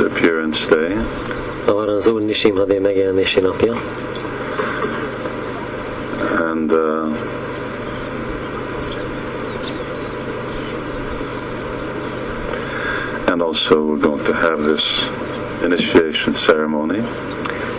[0.00, 0.96] appearance day.
[1.66, 2.22] Van az Úr
[2.80, 3.74] megjelenési napja,
[6.38, 7.16] and uh,
[13.26, 14.84] and also we're going to have this
[15.64, 17.04] initiation ceremony.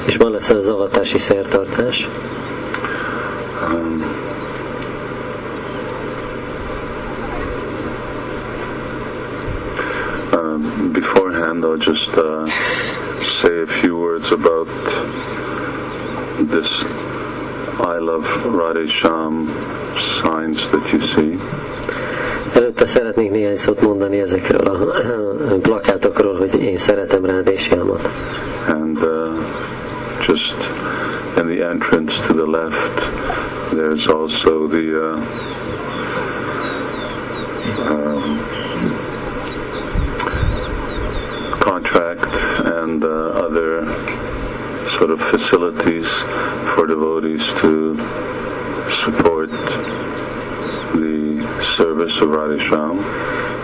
[0.06, 2.10] és ma lesz az avatási szertartás.
[3.64, 4.04] Um,
[10.34, 10.92] um,
[11.64, 12.46] I'll just uh,
[13.42, 14.68] say a few words about
[16.50, 16.68] this
[17.80, 19.48] I love Radhe Sham
[20.22, 21.40] signs that you see.
[22.54, 28.10] Előtte szeretnék néhány szót mondani ezekről a plakátokról, hogy én szeretem Rádésjámat.
[28.68, 29.44] And uh,
[30.28, 30.56] just
[31.38, 32.96] in the entrance to the left,
[33.74, 35.20] there's also the uh,
[37.90, 38.40] um,
[41.60, 42.26] contract
[42.66, 43.84] and uh, other
[45.02, 46.06] sort of facilities
[46.76, 47.96] for devotees to
[49.04, 49.50] support
[50.94, 51.42] the
[51.78, 53.00] service of Radhisham.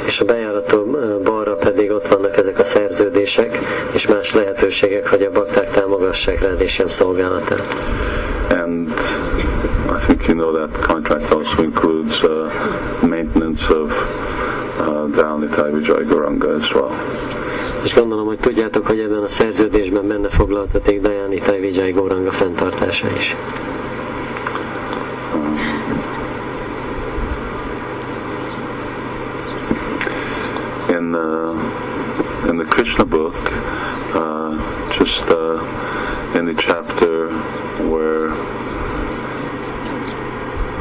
[0.06, 3.60] És a bejáraton balra pedig ott vannak ezek a szerződések,
[3.94, 6.40] és más lehetőségek, hogy a bakták támogassák
[6.88, 7.76] szolgálatát.
[8.50, 8.88] And
[9.90, 12.52] I think you know that contract also includes uh,
[13.08, 13.92] maintenance of
[14.80, 16.92] uh, Dalnitai Vijay Goranga as well.
[17.88, 23.36] És gondolom, hogy tudjátok, hogy ebben a szerződésben benne foglaltatik Dajani Tajvijay Góranga fenntartása is.
[30.90, 33.36] In uh, in the Krishna book,
[34.14, 34.52] uh,
[34.98, 37.30] just uh, in the chapter
[37.90, 38.30] where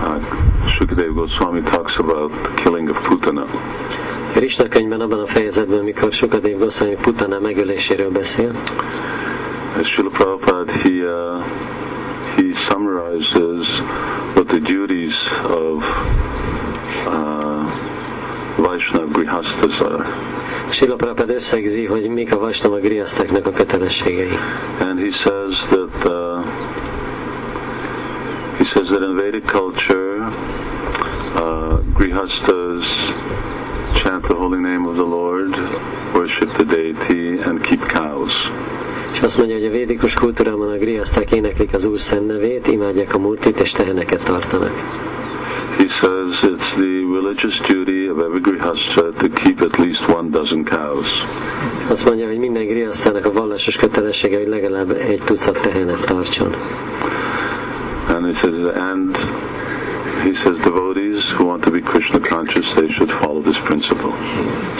[0.02, 0.18] uh,
[0.74, 3.46] Shukadev Goswami talks about the killing of Putana,
[4.36, 8.52] Krishna könyvben abban a fejezetben, mikor Sukadev Goswami Putana megöléséről beszél,
[9.82, 11.44] Srila Prabhupada, he, uh,
[12.36, 13.66] he summarizes
[14.34, 15.82] what the duties of
[17.06, 17.64] uh,
[18.56, 20.06] Vaishnava Grihastas are.
[20.70, 24.30] Sila Prabhupada összegzi, hogy mik a Vaisnava Griasztáknak a kötelességei.
[24.80, 26.46] And he says that uh,
[28.58, 30.26] he says that in Vedic culture,
[31.34, 32.84] uh, Grihastas
[34.02, 35.56] chant the holy name of the Lord,
[36.14, 38.32] worship the deity, and keep cows.
[39.12, 43.14] És azt mondja, hogy a védikus kultúrában a griaszták éneklik az Úr szent nevét, imádják
[43.14, 44.72] a multit és teheneket tartanak.
[45.78, 50.64] He says it's the religious duty of every grihastha to keep at least one dozen
[50.64, 51.08] cows.
[51.88, 56.54] Azt mondja, hogy minden griasztának a vallásos kötelessége, hogy legalább egy tucat tehenet tartson.
[58.08, 59.16] And he says, and
[60.22, 64.12] he says devotees who want to be Krishna conscious, they should follow this principle.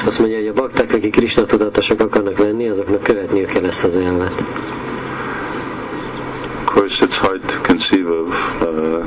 [0.06, 3.96] Azt mondja, hogy a bakták, akik Krishna tudatosak akarnak lenni, azoknak követniük kell ezt az
[3.96, 4.32] elvet.
[6.64, 8.28] Of course, it's hard to conceive of
[8.62, 9.04] uh,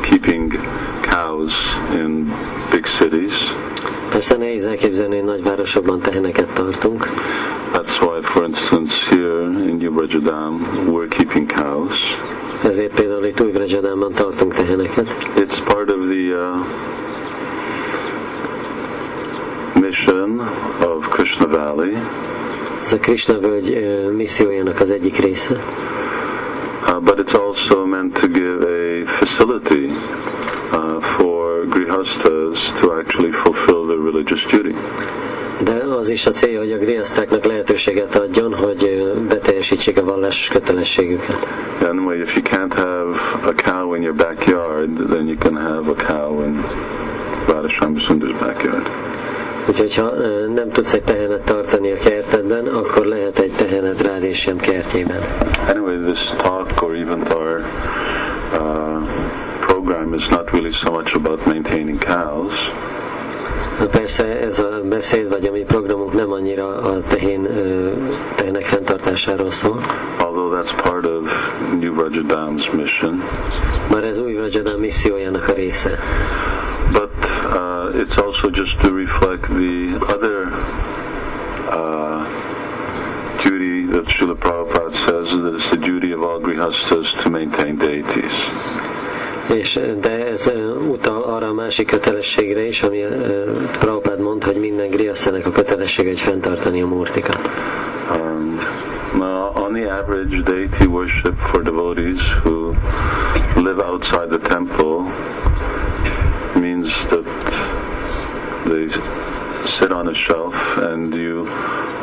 [0.00, 0.52] keeping
[1.00, 1.52] cows
[1.92, 2.32] in
[2.70, 3.32] big cities.
[4.10, 7.08] Persze nehéz elképzelni, hogy nagyvárosokban teheneket tartunk.
[7.72, 9.92] That's why, for instance, here in New
[10.86, 11.92] we're keeping cows.
[12.62, 15.06] Ezért például itt új Vrajadánban tartunk teheneket.
[15.36, 16.66] It's part of the uh,
[19.80, 20.40] mission
[20.86, 21.96] of Krishna Valley.
[22.84, 25.56] Ez a Krishna völgy ö, missziójának az egyik része.
[26.86, 33.86] Uh, but it's also meant to give a facility uh, for grihastas to actually fulfill
[33.86, 34.74] their religious duty.
[35.64, 40.48] De az is a célja, hogy a griasztáknak lehetőséget adjon, hogy ö, beteljesítsék a vallásos
[40.48, 41.46] kötelességüket.
[41.82, 45.94] Anyway, if you can't have a cow in your backyard, then you can have a
[45.94, 46.64] cow in
[47.46, 48.86] Radhasham Sundar's backyard.
[49.68, 50.10] Úgyhogy ha
[50.54, 55.20] nem tudsz egy tehenet tartani a kertedben, akkor lehet egy tehenet rád és sem kertjében.
[55.68, 57.64] Anyway, this talk or even our
[58.52, 59.08] uh,
[59.60, 62.54] program is not really so much about maintaining cows,
[63.90, 67.48] Persze ez a beszéd, vagy a mi programunk nem annyira a tehén,
[68.34, 69.80] tehenek fenntartásáról szól,
[70.18, 71.24] although that's part of
[71.80, 73.22] New Rajadam's mission.
[73.90, 75.98] már ez új Vrajadán missziójának a része.
[76.92, 80.50] But uh, it's also just to reflect the other
[81.68, 82.20] uh,
[83.42, 88.32] duty that Srila Prabhupada says that it's the duty of all grihastas to maintain deities.
[89.48, 94.56] És, de ez ö, utal arra a másik kötelességre is, ami uh, Prabhupád mond, hogy
[94.56, 97.50] minden grihasztának a kötelessége, hogy fenntartani a murtikat.
[98.10, 98.60] Um,
[99.14, 102.74] now, on the average, deity worship for devotees who
[103.56, 105.06] live outside the temple
[106.60, 107.24] means that
[108.70, 108.86] they
[109.80, 111.46] sit on a shelf and you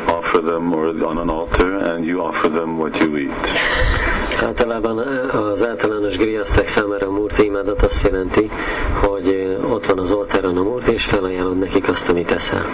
[0.08, 3.30] offer them, or on an altar, and you offer them what you eat.
[4.42, 6.16] Általában eh, az általános
[6.64, 8.50] számára a murti imádat azt jelenti,
[9.02, 12.64] hogy eh, ott van az oltáron a murti, és felajánlod nekik azt, amit eszel.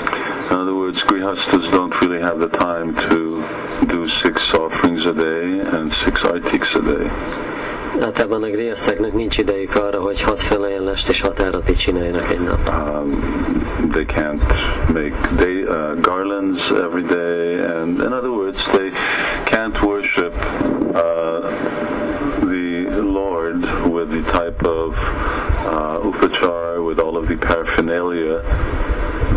[0.50, 3.40] In other words, grihastas don't really have the time to
[3.86, 7.10] do six offerings a day and six artiks a day.
[8.00, 11.24] Általában a grihasztáknak nincs idejük arra, hogy hat felajánlást és
[11.76, 12.68] csináljanak egy nap.
[12.68, 14.42] Um, they can't
[14.92, 18.90] make day, uh, garlands every day, and in other words, they
[19.44, 20.34] can't worship
[20.94, 21.50] uh,
[22.40, 23.60] the Lord
[23.92, 24.94] with the type of
[25.64, 28.42] uh, upachar, with all of the paraphernalia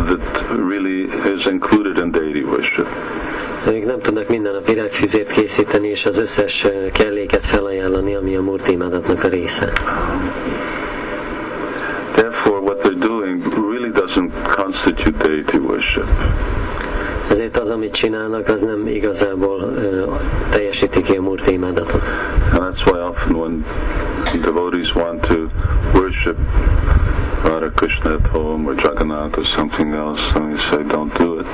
[0.08, 2.88] that really is included in deity worship.
[3.72, 8.42] Ők nem tudnak minden nap virágfüzét készíteni, és az összes ö, kelléket felajánlani, ami a
[8.42, 9.72] murti imádatnak a része.
[12.14, 16.06] Therefore, what they're doing really doesn't constitute deity worship.
[17.30, 20.04] Ezért az, amit csinálnak, az nem igazából ö,
[20.50, 22.02] teljesíti ki a murti imádatot.
[22.52, 23.64] And that's why often when
[24.42, 25.48] devotees want to
[25.94, 26.36] worship
[27.44, 31.46] Radha Krishna at home or Jagannath or something else, and you say, don't do it.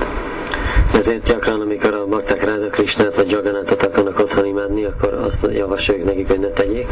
[0.93, 6.07] Ezért gyakran, amikor a bakták Ráda Krishnát vagy Jaganátot akarnak otthon imádni, akkor azt javasoljuk
[6.07, 6.87] nekik, hogy ne tegyék.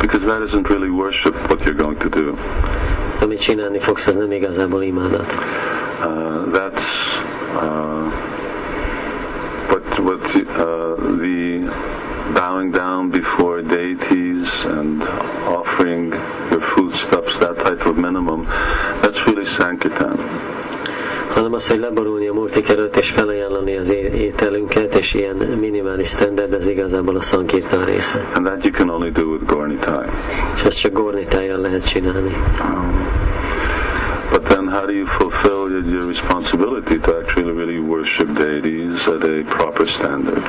[0.00, 2.34] Because that isn't really worship what you're going to do.
[3.20, 5.34] Amit csinálni fogsz, az nem igazából imádat.
[6.04, 6.84] Uh, that's
[7.54, 8.12] uh,
[9.68, 11.70] what, what uh, the
[12.34, 15.02] bowing down before deities and
[15.46, 16.12] offering
[16.50, 18.46] your foodstuffs, that type of minimum,
[19.00, 20.18] that's really Sankirtan.
[21.34, 26.52] Hanem az, hogy leborulni a multik előtt és felajánlani az ételünket, és ilyen minimális standard,
[26.52, 28.26] ez igazából a szankirtan része.
[28.34, 30.06] And that you can only do with Gornitai.
[30.56, 32.36] És ezt csak gornitájjal lehet csinálni.
[34.32, 39.22] But then how do you fulfill your, your responsibility to actually really worship deities at
[39.24, 40.42] a proper standard?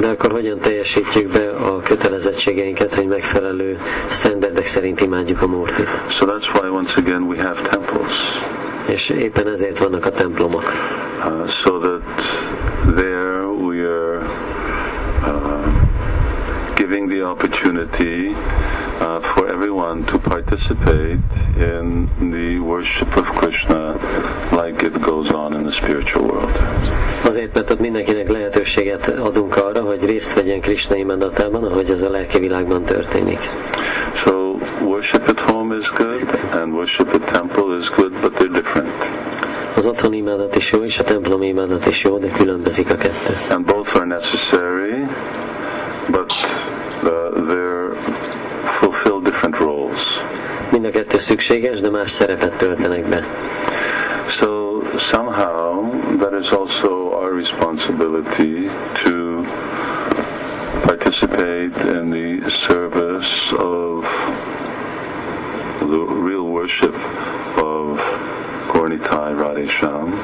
[0.00, 3.78] De akkor hogyan teljesítjük be a kötelezettségeinket, hogy megfelelő
[4.08, 5.88] standardek szerint imádjuk a murtit?
[6.18, 8.12] So that's why once again we have temples.
[8.88, 10.72] És éppen ezért vannak a templomok.
[11.24, 12.02] Uh, so that
[12.96, 14.22] there we are
[15.24, 15.58] uh,
[16.74, 18.34] giving the opportunity
[19.00, 21.18] uh, for everyone to participate
[21.56, 23.96] in the worship of Krishna
[24.50, 26.58] like it goes on in the spiritual world.
[27.24, 32.10] Azért, mert ott mindenkinek lehetőséget adunk arra, hogy részt vegyen Krishna imádatában, ahogy ez a
[32.10, 33.38] lelki világban történik.
[34.82, 38.92] Worship at home is good and worship at temple is good, but they're different.
[39.76, 43.34] Az otthoni imádat is jó, és a templom imádat is jó, de különbözik a kettő.
[43.50, 45.06] And both are necessary,
[46.10, 46.32] but
[47.02, 47.94] uh, they're
[48.80, 50.00] fulfill different roles.
[50.70, 53.24] Mind a kettő szükséges, de más szerepet töltenek be.
[54.40, 58.68] So somehow that is also our responsibility
[59.04, 59.44] to
[60.88, 64.02] participate in the service of
[65.92, 66.94] the real worship
[67.58, 67.98] of
[68.72, 70.14] Gornitai Radhesham.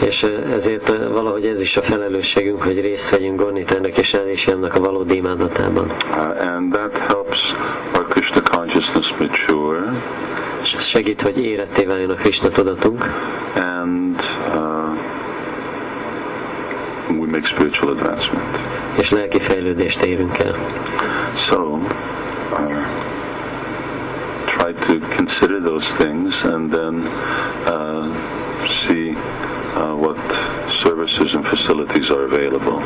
[0.00, 4.74] És eh, ezért eh, valahogy ez is a felelősségünk, hogy részt vegyünk Gornitának és Elisjámnak
[4.74, 5.84] a valódi imádatában.
[5.84, 7.40] Uh, and that helps
[7.94, 9.92] our Krishna consciousness mature
[10.62, 13.04] És ez segít, hogy éretté váljon a Krishna tudatunk,
[13.54, 14.16] and
[14.54, 14.96] uh,
[17.18, 18.81] we make spiritual advancement.
[18.98, 20.54] És lelki fejlődést érünk el.
[21.50, 22.82] So, uh,
[24.46, 27.06] try to consider those things and then
[27.66, 28.06] uh,
[28.86, 29.16] see
[29.76, 30.18] uh, what
[30.84, 32.82] services and facilities are available.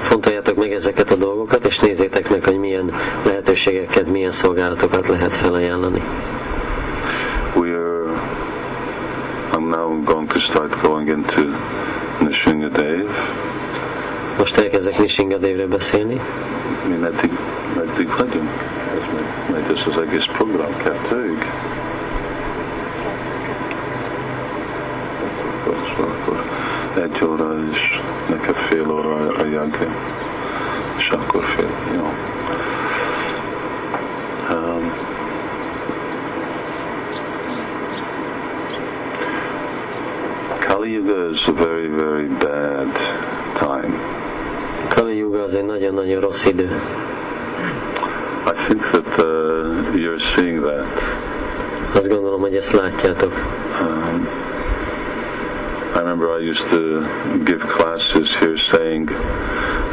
[0.00, 2.92] Fontoljátok meg ezeket a dolgokat, és nézzétek meg, hogy milyen
[3.24, 6.02] lehetőségeket, milyen szolgálatokat lehet felajánlani.
[7.54, 8.10] We are.
[9.52, 11.42] I'm now going to start going into
[12.20, 13.08] Nishingadev.
[14.38, 16.20] Most elkezdek Nishingadevről beszélni.
[16.88, 17.30] Mi meddig,
[17.76, 18.50] meddig vagyunk?
[18.94, 21.46] Ez megy, megy ez az egész program kettőig.
[25.96, 26.44] Akkor,
[27.02, 28.00] egy óra és
[28.68, 29.88] fél óra a jagja.
[30.96, 32.12] És akkor fél, jó.
[34.50, 34.92] Um,
[40.58, 42.92] Kali Yuga is a very, very bad
[43.58, 44.15] time.
[45.36, 46.70] Yuga az egy nagyon-nagyon rossz idő.
[48.46, 49.24] I think that uh,
[49.94, 50.86] you're seeing that.
[51.94, 53.32] Azt gondolom, hogy ezt látjátok.
[53.80, 54.28] Um,
[55.94, 56.80] I remember I used to
[57.44, 59.10] give classes here saying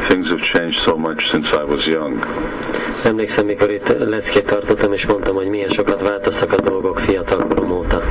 [0.08, 2.26] things have changed so much since I was young.
[3.04, 7.70] Emlékszem, mikor itt leckét tartottam, és mondtam, hogy milyen sokat változtak a dolgok fiatal korom
[7.70, 8.02] óta.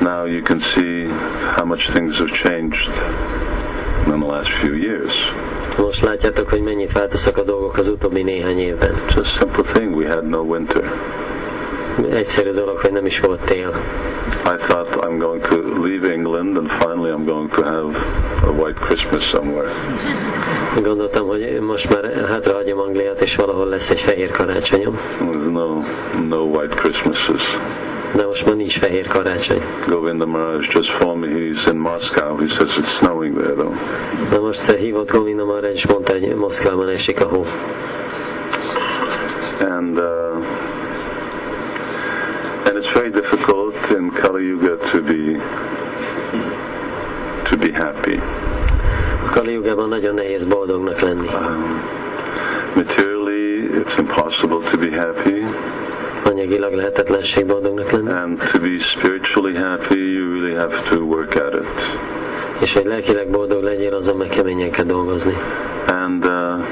[0.00, 1.08] Now you can see
[1.56, 2.88] how much things have changed
[4.12, 5.12] in the last few years.
[5.78, 9.02] Most látjátok, hogy mennyit változtak a dolgok az utóbbi néhány évben.
[9.08, 9.96] A simple thing.
[9.96, 10.82] We had no winter.
[12.12, 13.72] Egyszerű dolog, hogy nem is volt tél.
[14.44, 17.96] I thought I'm going to leave England and finally I'm going to have
[18.46, 19.70] a white Christmas somewhere.
[20.82, 24.98] Gondoltam, hogy most már hátrahagyom Angliát, és valahol lesz egy fehér karácsonyom.
[25.20, 25.80] There's no
[26.28, 27.42] no white Christmases.
[28.14, 29.62] De most már nincs fehér karácsony.
[29.86, 31.28] Govinda Maharaj just phoned me.
[31.28, 32.36] He's in Moscow.
[32.36, 33.74] He says it's snowing there though.
[34.40, 37.44] Most hívott Govinda Maharaj, és mondta, hogy Moszkvában esik a hó.
[39.60, 40.44] And uh,
[42.66, 45.40] and it's very difficult in Kali Yuga to be
[47.50, 48.20] to be happy.
[49.26, 51.26] A Kali Jugában nagyon nehéz boldognak lenni.
[51.26, 51.80] Um,
[52.74, 55.44] materially, it's impossible to be happy,
[56.38, 58.10] Anyagilag lehetetlenség boldognak lenni.
[58.10, 61.66] and to be spiritually happy, you really have to work at it.
[62.60, 65.32] És hogy lelkileg boldog legyél, azon meg keményen kell dolgozni.
[65.86, 66.64] And uh,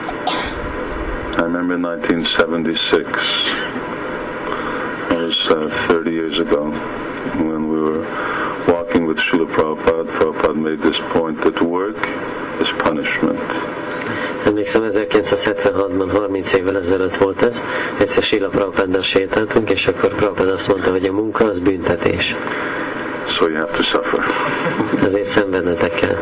[1.39, 3.11] I remember 1976,
[5.09, 6.71] that was uh, 30 years ago,
[7.39, 8.07] when we were
[8.67, 10.05] walking with Srila Prabhupada.
[10.05, 11.99] Prabhupada made this point that work
[12.61, 13.41] is punishment.
[14.47, 17.63] Emlékszem, 1976-ban, 30 évvel ezelőtt volt ez,
[17.99, 22.35] egyszer Sila Prabhupáddal sétáltunk, és akkor Prabhupád azt mondta, hogy a munka az büntetés.
[23.39, 24.25] So you have to suffer.
[25.05, 26.17] Ezért szenvednetek kell.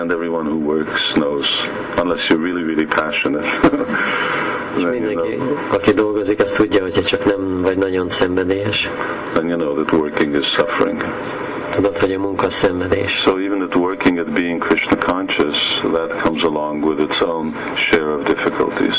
[0.00, 1.46] And everyone who works knows,
[2.02, 3.48] unless you're really, really passionate.
[4.76, 5.38] És mindenki,
[5.70, 8.90] aki dolgozik, azt tudja, hogyha csak nem vagy nagyon szenvedélyes,
[9.32, 11.04] then you know that working is suffering.
[11.72, 13.12] Tudod, hogy a munka szenvedés.
[13.24, 15.56] So even at working at being Krishna conscious,
[15.92, 17.54] that comes along with its own
[17.90, 18.96] share of difficulties.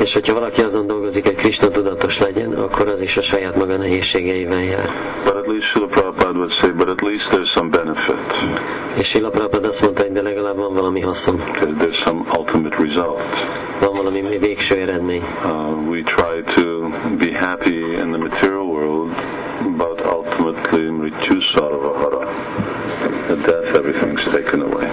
[0.00, 3.76] És hogyha valaki azon dolgozik, hogy Krishna tudatos legyen, akkor az is a saját maga
[3.76, 4.90] nehézségeivel jár.
[5.24, 8.32] But at least Srila Prabhupada would say, but at least there's some benefit.
[8.98, 11.42] És Sila Prabhupád azt mondta, hogy de legalább van valami haszon,
[11.78, 13.22] There's some ultimate result.
[13.80, 15.22] van valami végső eredmény.
[15.44, 16.88] Uh, we try to
[17.18, 19.10] be happy in the material world,
[19.76, 22.26] but ultimately mrityu sarvahara.
[23.30, 24.86] At death, everything's taken away.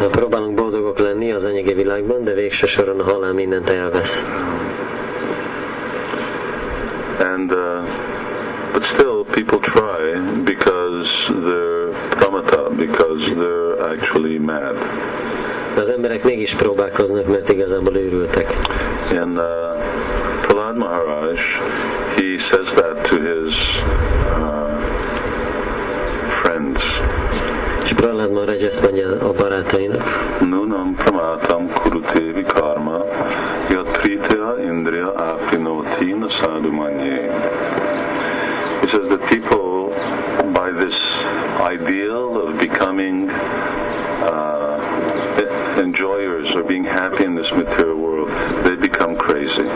[0.00, 4.26] Na, próbálunk boldogok lenni az anyagi világban, de végső soron a halál mindent elvesz.
[7.20, 7.82] And uh,
[8.72, 11.08] but still, people try because
[11.46, 14.76] they're pramata, because they're actually mad.
[15.74, 18.56] De az emberek mégis próbálkoznak, mert igazából őrültek.
[19.10, 19.44] And uh,
[20.46, 21.38] Prahlad Maharaj,
[22.16, 23.54] he says that to his
[27.98, 30.02] Prahlad Maharaj ezt mondja a barátainak,
[30.40, 33.04] Nunam pramatam kurute vikarma
[33.70, 37.20] yat pritya indriya apinoti na sadhu manye.
[38.80, 39.90] He says that people,
[40.52, 40.98] by this
[41.74, 43.30] ideal of becoming
[44.30, 44.78] uh,
[45.76, 48.28] enjoyers or being happy in this material world,
[48.64, 49.68] they become crazy.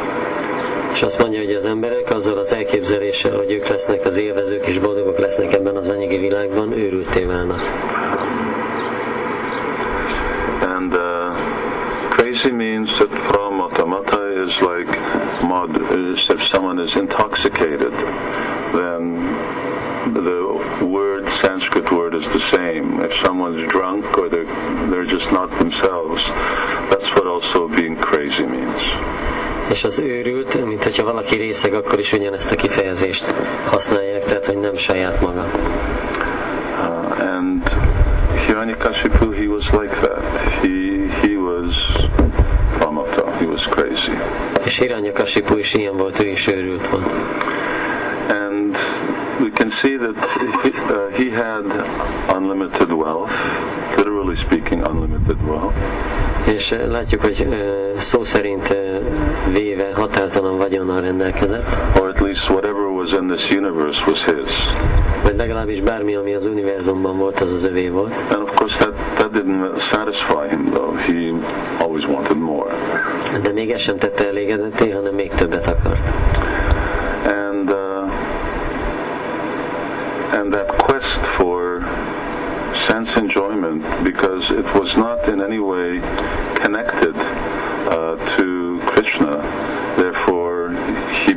[0.94, 4.78] és azt mondja, hogy az emberek azzal az elképzeléssel, hogy ők lesznek az élvezők és
[4.78, 7.60] boldogok lesznek ebben az anyagi világban, őrülté válnak.
[14.62, 14.90] Like
[15.42, 15.70] mud.
[15.92, 17.92] Is if someone is intoxicated,
[18.78, 19.02] then
[20.14, 23.00] the word Sanskrit word is the same.
[23.00, 24.50] If someone's drunk or they're
[24.90, 26.20] they're just not themselves,
[26.90, 28.82] that's what also being crazy means.
[29.70, 33.24] És az őrült, mint hogyha valaki részeg, akkor is ugyanezt a kifejezést
[33.66, 35.46] használják, tehát hogy nem saját maga.
[36.78, 37.70] Uh, and
[38.46, 40.22] Hiranyakashipu, he was like that.
[40.60, 41.74] He he was
[43.66, 44.18] was crazy.
[44.64, 47.10] És Hiranyakasipu is ilyen volt, ő is őrült volt.
[48.28, 48.74] and
[49.40, 50.16] we can see that
[50.62, 51.66] he, uh, he had
[52.36, 53.32] unlimited wealth,
[53.96, 55.76] literally speaking, unlimited wealth,
[56.46, 58.98] És eh, látjuk, hogy eh, szó szerint eh,
[59.52, 61.66] véve határtalan vagyonnal rendelkezett,
[62.00, 64.50] or at least whatever was in this universe was his.
[65.22, 68.12] vagy legalábbis bármi, ami az univerzumban volt, az az övé volt.
[68.30, 70.96] And of course, that, that didn't satisfy him, though.
[70.98, 71.32] He
[71.78, 72.70] always wanted more.
[73.42, 76.08] De még ez sem tette elégedetté, hanem még többet akart.
[77.24, 78.10] And uh,
[80.38, 81.82] and that quest for
[82.88, 86.00] sense enjoyment because it was not in any way
[86.54, 89.32] connected uh, to Krishna.
[89.96, 90.72] Therefore,
[91.26, 91.32] he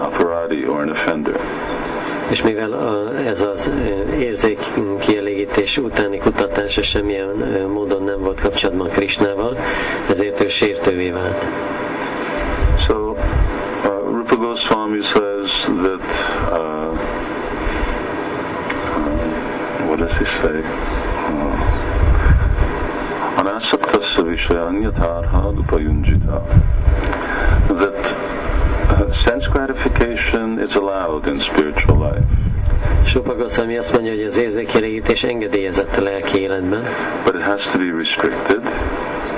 [0.00, 1.40] aparadi or an offender.
[2.30, 3.74] És mivel a, ez az
[4.18, 4.58] érzék
[4.98, 7.36] kielégítés utáni kutatása semmilyen
[7.72, 9.56] módon nem volt kapcsolatban Krisnával,
[10.08, 11.46] ezért ő sértővé vált.
[12.86, 13.16] So, uh,
[14.12, 16.00] Rupa Goswami says that.
[16.50, 16.92] Uh,
[18.96, 19.18] uh,
[19.88, 20.60] what does he say?
[20.60, 21.78] Uh,
[23.36, 26.42] Anasaktasya vishayanyatharha upayunjita.
[27.68, 28.19] That uh,
[29.26, 32.24] sense gratification is allowed in spiritual life,
[33.06, 36.84] Supa Goswami azt mondja, hogy az érzékkielégítés engedélyezett a lelki életben,
[37.24, 38.60] but it has to be restricted.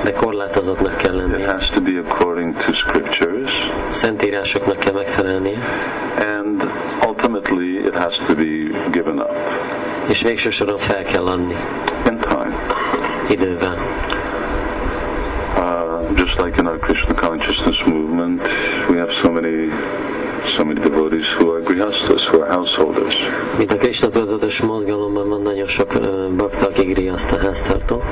[0.04, 1.46] de korlátozottnak kell It lennie.
[1.52, 3.50] has to be according to scriptures,
[3.90, 5.58] Szentírásoknak kell megfelelnie,
[6.36, 6.62] and
[7.06, 9.30] ultimately it has to be given up
[10.08, 11.54] és végső soron fel kell adni
[12.08, 12.56] in time.
[13.28, 13.76] idővel.
[17.32, 18.42] Consciousness movement,
[18.90, 19.70] we have so many,
[20.56, 23.14] so many devotees who are grihastas, who are householders.
[23.74, 25.90] A Krishna tudatos mozgalomban van nagyon sok
[26.36, 28.02] bakta, aki griaszt a háztartó.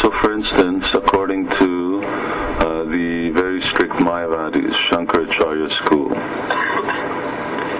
[0.00, 1.68] So, for instance, according to
[2.00, 6.16] uh, the very strict Mayavadis, Shankaracharya school,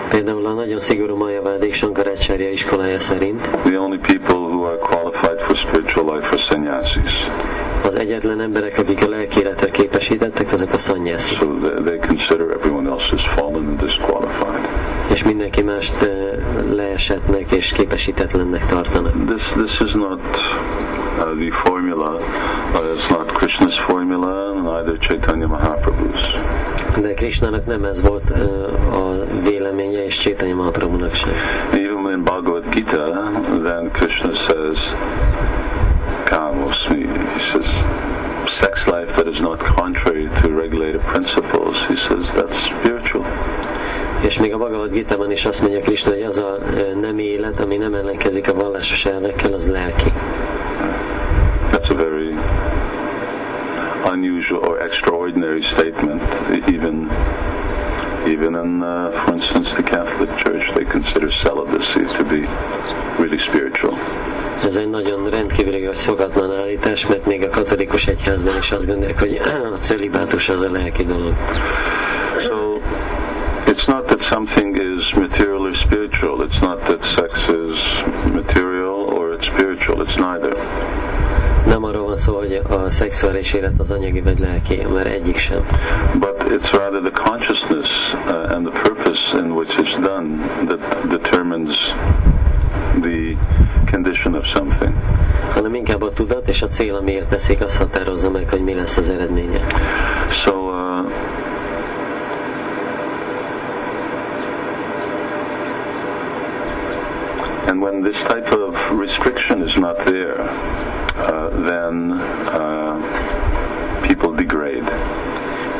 [0.08, 5.56] Például a nagyon szigorú Majavádik Sankaracharya iskolája szerint the only people who are qualified for
[5.56, 7.12] spiritual life are sannyasis.
[7.88, 11.34] Az egyetlen emberek, akik a lelki életre képesítettek, azok a szanyászi.
[11.34, 11.46] So
[11.84, 14.68] they, consider everyone else as fallen and disqualified.
[15.12, 19.12] És mindenki mást ö, leesetnek és képesítetlennek tartanak.
[19.26, 20.20] This this is not
[21.18, 22.10] uh, the formula.
[22.74, 26.20] Uh, it's not Krishna's formula, neither Chaitanya Mahaprabhu's.
[27.00, 31.32] De Krishnának nem ez volt ö, a véleménye, és Csétanya Mahaprabhunak sem.
[31.72, 33.30] Even in Bhagavad Gita,
[33.62, 34.78] then Krishna says,
[36.24, 37.87] Kamosmi, he says,
[38.60, 43.24] sex life that is not contrary to regulated principles, he says that's spiritual.
[44.20, 46.58] És még a Bhagavad Gita-ban is azt mondja Krishna, hogy az a
[47.16, 50.12] élet, ami nem ellenkezik a vallásos elvekkel, az lelki.
[51.70, 52.34] That's a very
[54.12, 56.22] unusual or extraordinary statement.
[56.66, 57.10] Even,
[58.26, 62.46] even in, uh, for instance, the Catholic Church, they consider celibacy to be
[63.18, 63.98] really spiritual.
[64.64, 69.18] Ez egy nagyon rendkívüli vagy szokatlan állítás, mert még a katolikus egyházban is azt gondolják,
[69.18, 69.40] hogy
[69.74, 71.34] a celibátus az a lelki dolog.
[72.42, 72.80] So
[73.66, 76.46] it's not that something is material or spiritual.
[76.46, 80.06] It's not that sex is material or it's spiritual.
[80.06, 80.52] It's neither.
[81.66, 85.66] Nem arról van szó, hogy a szexuális élet az anyagi vagy lelki, mert egyik sem.
[86.18, 87.88] But it's rather the consciousness
[88.26, 90.26] uh, and the purpose in which it's done
[90.66, 91.76] that determines
[93.00, 93.36] the
[93.90, 94.94] condition of something.
[95.54, 98.96] hanem inkább a tudat és a cél, amiért teszik, azt határozza meg, hogy mi lesz
[98.96, 99.60] az eredménye.
[100.44, 101.10] So, uh,
[107.66, 110.40] and when this type of restriction is not there,
[111.16, 112.12] uh, then
[112.46, 112.96] uh,
[114.06, 114.92] people degrade.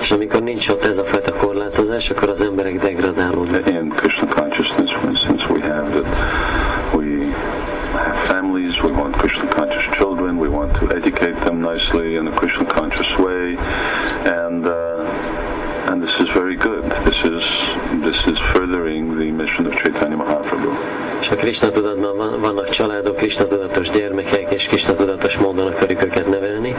[0.00, 3.68] És amikor nincs ott ez a fajta korlátozás, akkor az emberek degradálódnak.
[3.68, 6.06] In Krishna consciousness, for instance, we have that
[6.94, 7.34] we
[7.92, 12.32] have families, we want Krishna conscious children, we want to educate them nicely in a
[12.32, 13.56] Krishna conscious way,
[14.44, 16.84] and uh, and this is very good.
[17.08, 17.42] This is
[18.02, 20.70] this is furthering the mission of Chaitanya Mahaprabhu.
[21.20, 26.28] És a Krishna tudatban vannak családok, Krishna tudatos gyermekek, és Krishna tudatos módon akarjuk őket
[26.28, 26.74] nevelni,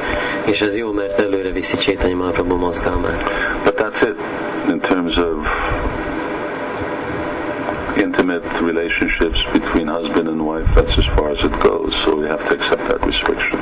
[0.45, 3.23] és ez jó, mert előre viszi Csétanya Mahaprabhu mozgalmát.
[3.63, 4.17] But that's it
[4.69, 5.47] in terms of
[7.99, 10.67] intimate relationships between husband and wife.
[10.75, 11.91] That's as far as it goes.
[12.03, 13.59] So we have to accept that restriction.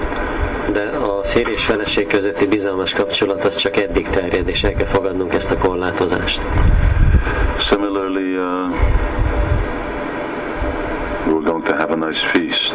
[0.73, 4.87] De a férj és feleség közötti bizalmas kapcsolat az csak eddig terjed, és el kell
[4.87, 6.41] fogadnunk ezt a korlátozást.
[7.69, 8.75] Similarly, uh,
[11.27, 12.73] we're going to have a nice feast.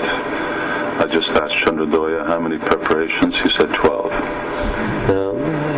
[1.00, 3.34] I just asked Chandradoya how many preparations.
[3.42, 4.12] He said 12.
[5.08, 5.30] Ö,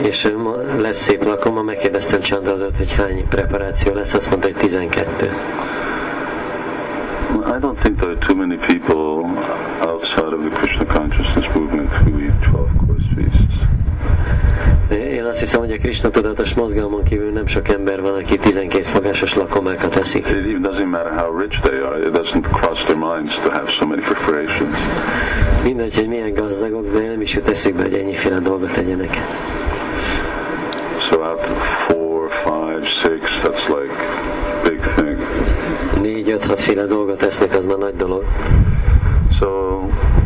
[0.02, 5.30] És ma lesz szép lakoma, megkérdeztem Csandradot, hogy hány preparáció lesz, azt mondta, hogy 12.
[7.46, 12.20] I don't think there are too many people outside of the Krishna consciousness movement who
[12.24, 13.54] eat 12 course feasts.
[14.90, 18.84] Én azt hiszem, hogy a Krishna tudatos mozgalmon kívül nem sok ember van, aki 12
[18.84, 20.26] fogásos lakomákat eszik.
[20.26, 21.98] It even doesn't matter how rich they are.
[21.98, 24.74] It doesn't cross their minds to have so many preparations.
[25.64, 29.16] Mindegy, hogy milyen gazdagok, de nem is jut eszükbe, hogy ennyiféle dolgot tegyenek.
[31.10, 33.92] So out of four, five, six, that's like
[36.46, 36.56] big thing.
[36.56, 38.24] Négy, öt, hat féle dolgot esznek, az már nagy dolog.
[39.40, 39.48] So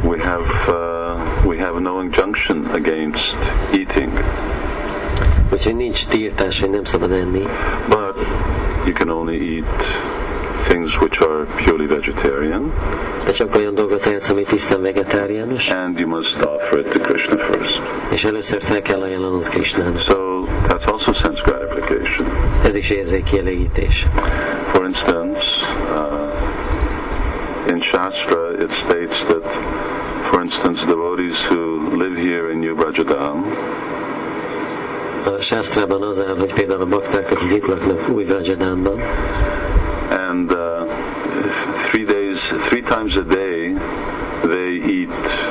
[0.04, 3.36] we have uh, we have no injunction against
[3.72, 4.12] eating,
[5.52, 7.42] Úgyhogy nincs tiltás, hogy nem szabad enni,
[7.88, 8.16] but
[8.84, 9.82] you can only eat
[10.68, 12.72] things which are purely vegetarian,
[13.24, 17.36] de csak olyan dolgot tehetsz, ami tisztán vegetáriánus, and you must offer it to Krishna
[17.36, 17.80] first.
[18.12, 20.00] és először fel kell ajánlanod Krisnának.
[20.00, 22.26] So that's also sense gratification.
[22.64, 24.06] Ez is érzékkielégítés.
[24.72, 25.40] For instance,
[25.94, 26.07] uh,
[27.68, 29.44] in Shastra it states that,
[30.30, 33.44] for instance, devotees who live here in New Brajadam
[35.26, 39.00] A sásztrában az áll, hogy például a bakták, akik itt laknak új Vrajadánban,
[40.10, 40.88] and uh,
[41.90, 43.74] three days, three times a day,
[44.42, 45.47] they eat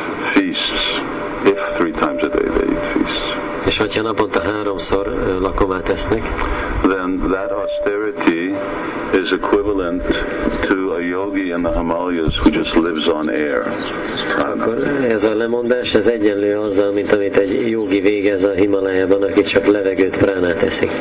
[3.68, 5.08] és hogyha naponta háromszor
[5.42, 6.22] lakomát esznek,
[6.82, 8.56] then that austerity
[9.14, 10.04] is equivalent
[10.68, 13.68] to a yogi in the Himalayas who just lives on air.
[14.38, 14.78] akkor
[15.10, 19.66] ez a lemondás, ez egyenlő azzal, mint amit egy jogi végez a Himalájában, aki csak
[19.66, 20.92] levegőt, pránát eszik.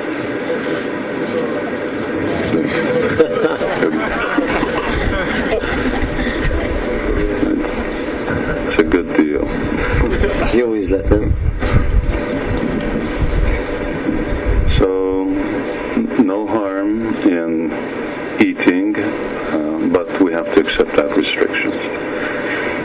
[8.67, 9.49] It's a good deal.
[10.55, 11.35] Jó üzlet, nem?
[18.41, 21.73] Eating, uh, but we have to accept that restriction.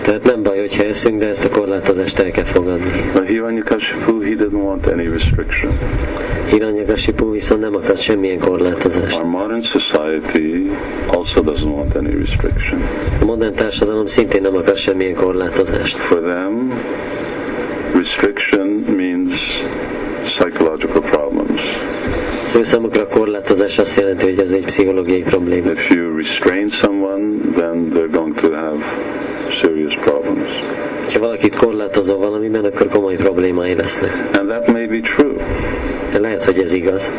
[0.01, 2.91] Tehát nem baj, hogyha eszünk, de ezt a korlátozást el kell fogadni.
[3.27, 5.77] Hiranyakashipu, he didn't want any restriction.
[6.49, 9.15] Hiranyagasipu viszont nem akart semmilyen korlátozást.
[9.15, 10.69] Our modern society
[11.07, 12.81] also doesn't want any restriction.
[13.21, 15.97] A modern társadalom szintén nem akar semmilyen korlátozást.
[15.97, 16.73] For them,
[17.93, 19.39] restriction means
[20.37, 21.61] psychological problems.
[22.40, 25.71] Az ő számukra a korlátozás azt jelenti, hogy ez egy pszichológiai probléma.
[25.71, 27.23] If you restrain someone,
[27.55, 28.77] then they're going to have
[29.63, 30.49] serious problems.
[31.13, 34.29] Ha valakit korlátozol valamiben, akkor komoly problémái lesznek.
[34.39, 35.33] And that may be true.
[36.11, 37.13] De lehet, hogy ez igaz.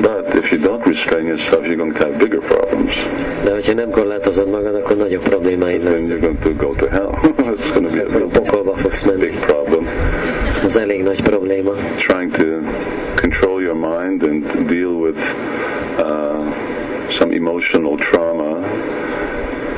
[0.00, 2.94] But if you don't restrain yourself, you're going to have bigger problems.
[3.44, 6.10] De hogyha nem korlátozod magad, akkor nagyobb problémáid Then lesznek.
[6.18, 7.10] you're going to go to hell.
[7.22, 9.20] It's going to be a Akkor a big, pokolba fogsz menni.
[9.20, 9.86] big problem.
[10.64, 11.72] Az elég nagy probléma.
[11.96, 12.44] Trying to
[13.20, 18.60] control your mind and deal with uh, some emotional trauma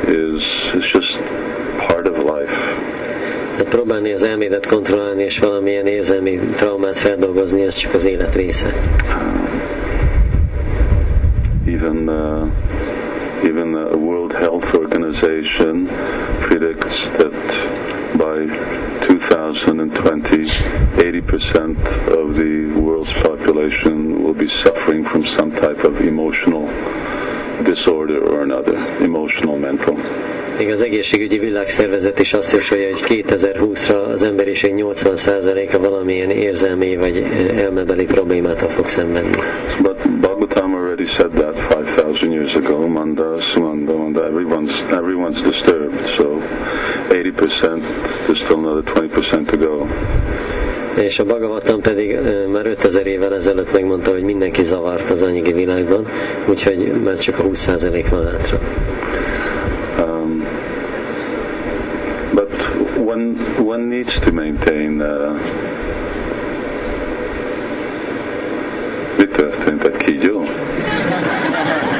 [0.09, 0.42] is,
[0.74, 1.12] is just
[1.88, 2.50] part of life.
[3.50, 8.74] Tehát próbálni az elmédet kontrollálni, és valamilyen érzelmi traumát feldolgozni, ez csak az élet része.
[11.66, 12.48] Even uh,
[13.42, 15.88] even the World Health Organization
[16.40, 17.33] predicts that
[18.16, 18.46] by
[19.07, 20.62] 2020,
[20.96, 26.67] 80% of the world's population will be suffering from some type of emotional
[27.62, 29.97] disorder or another, emotional, mental.
[30.59, 37.17] Még az egészségügyi világszervezet is azt jósolja, hogy 2020-ra az emberiség 80%-a valamilyen érzelmi vagy
[37.57, 39.43] elmebeli problémától fog szenvedni.
[39.83, 42.87] But Bhagavatam already said that 5,000 years ago.
[42.87, 44.27] Manda, Sumanda, Manda.
[44.27, 45.99] Everyone's everyone's disturbed.
[46.17, 46.40] So
[47.09, 48.27] 80%.
[48.27, 50.63] There's still another 20% to go.
[50.96, 52.18] És a Bhagavatam pedig
[52.52, 56.07] már 5000 évvel ezelőtt megmondta, hogy mindenki zavart az anyagi világban,
[56.48, 58.61] úgyhogy már csak a 20% van hátra.
[59.98, 60.46] Um,
[62.35, 62.50] but
[63.04, 63.33] one
[63.64, 65.00] one needs to maintain.
[65.00, 65.40] Uh,
[69.18, 70.42] mi történt egy kígyó?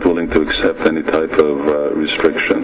[0.00, 2.60] not willing to accept any type of uh, restriction.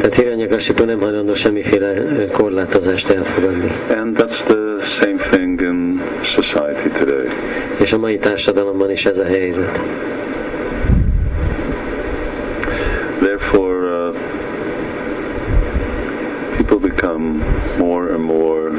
[0.00, 3.70] Tehát Hiranyakasipu nem hajlandó semmiféle korlátozást elfogadni.
[3.96, 6.00] And that's the same thing in
[6.36, 7.28] society today.
[7.80, 9.80] És a mai társadalomban is ez a helyzet.
[13.20, 14.16] Therefore, uh,
[16.56, 17.44] people become
[17.78, 18.70] more and more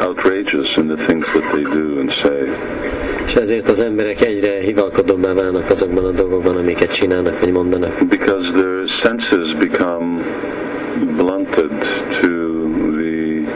[0.00, 3.01] outrageous in the things that they do and say.
[3.32, 8.06] és ezért az emberek egyre hivalkodóbbá válnak azokban a dolgokban, amiket csinálnak vagy mondanak.
[8.08, 10.22] Because their senses become
[11.16, 11.70] blunted
[12.20, 12.30] to
[12.96, 13.46] the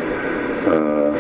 [0.67, 1.15] uh,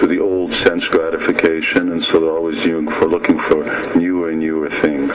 [0.00, 2.58] to the old sense gratification, and so they're always
[2.98, 3.64] for looking for
[3.94, 5.12] newer and newer things.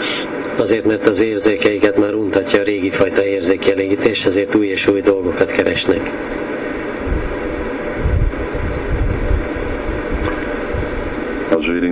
[0.58, 5.52] Azért, mert az érzékeiket már untatja a régi fajta érzékielégítés, ezért új és új dolgokat
[5.52, 6.12] keresnek.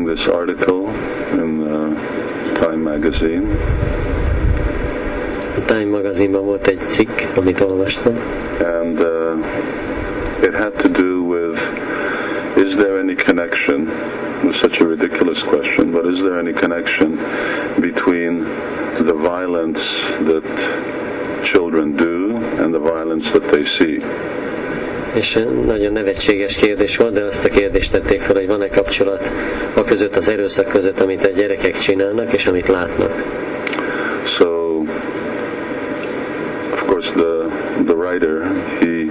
[0.08, 0.88] This article
[1.34, 3.46] in uh, Time magazine,
[5.58, 8.14] A Time magazinban volt egy cikk, amit olvastam,
[8.60, 9.38] and uh,
[10.42, 11.60] it had to do with
[12.56, 13.88] is there any connection?
[14.40, 17.18] It was such a ridiculous question, but is there any connection
[17.80, 18.44] between
[19.06, 19.84] the violence
[20.30, 20.46] that
[21.52, 24.00] children do and the violence that they see?
[25.14, 29.32] És nagyon nevetséges kérdés volt, de azt a kérdést tették fel, hogy van-e kapcsolat
[29.76, 33.12] a között, az erőszak között, amit a gyerekek csinálnak, és amit látnak.
[34.40, 34.80] So,
[36.74, 37.38] of course, the
[37.86, 38.44] the writer
[38.80, 39.08] he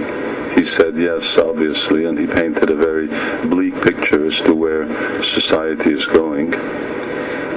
[0.55, 3.07] he said yes, obviously, and he painted a very
[3.47, 4.85] bleak picture as to where
[5.39, 6.55] society is going.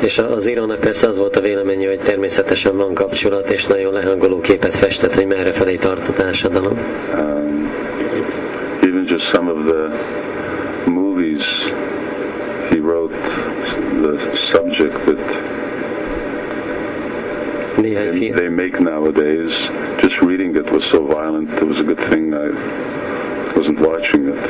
[0.00, 4.40] És az írónak persze az volt a véleménye, hogy természetesen van kapcsolat, és nagyon lehangoló
[4.40, 6.78] képet festett, hogy merre felé tart a társadalom.
[7.14, 7.70] Um,
[9.10, 9.84] just some of the
[10.98, 11.42] movies
[12.72, 13.14] he wrote,
[14.06, 14.14] the
[14.52, 15.20] subject that
[17.82, 19.52] they, they make nowadays,
[20.00, 21.48] just reading it was so violent.
[21.50, 22.48] It was a good thing I
[23.56, 24.40] wasn't watching it.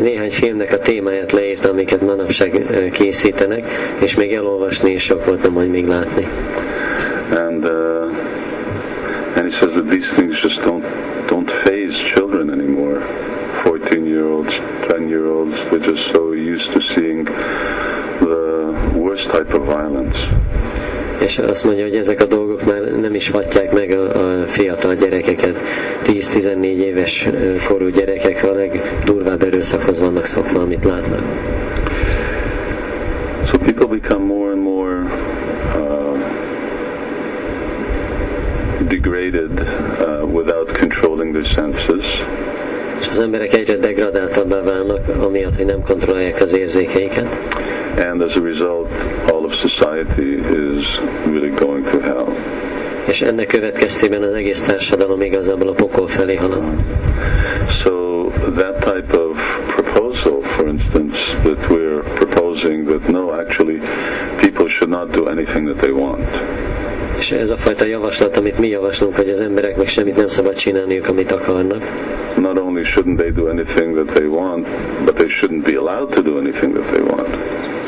[0.00, 3.64] Néhány filmnek a témáját leírta, amiket manapság készítenek,
[4.02, 6.28] és még elolvasni is sok volt, nem majd még látni.
[7.34, 8.06] and uh,
[9.36, 10.82] and he says that these things just don't
[11.26, 13.00] don't phase children anymore.
[13.64, 19.54] Fourteen year olds, ten year olds, they're just so used to seeing the worst type
[19.54, 20.18] of violence.
[21.20, 24.94] És azt mondja, hogy ezek a dolgok már nem is hatják meg a, a fiatal
[24.94, 25.56] gyerekeket.
[26.04, 27.28] 10-14 éves
[27.68, 31.22] korú gyerekek a legdurvább erőszakhoz vannak szokva, amit látnak.
[33.46, 35.02] So people become more and more
[35.74, 36.18] uh,
[38.88, 42.04] degraded uh, without controlling their senses.
[43.04, 43.76] És az emberek egyre
[45.08, 47.26] amiatt, hogy nem kontrollálják az érzékeiket.
[47.96, 48.88] And as a result,
[49.32, 50.38] all of society
[50.78, 50.86] is
[51.26, 52.26] really going to hell.
[53.06, 56.62] És ennek következtében az egész társadalom igazából a pokol felé halad.
[57.84, 59.36] So that type of
[59.76, 63.80] proposal, for instance, that we're proposing that no, actually,
[64.36, 66.24] people should not do anything that they want.
[67.24, 70.54] És ez a fajta javaslat, amit mi javaslunk, hogy az emberek meg semmit nem szabad
[70.54, 71.82] csinálniuk, amit akarnak.
[72.36, 74.66] Not only shouldn't they do anything that they want,
[75.04, 77.28] but they shouldn't be allowed to do anything that they want.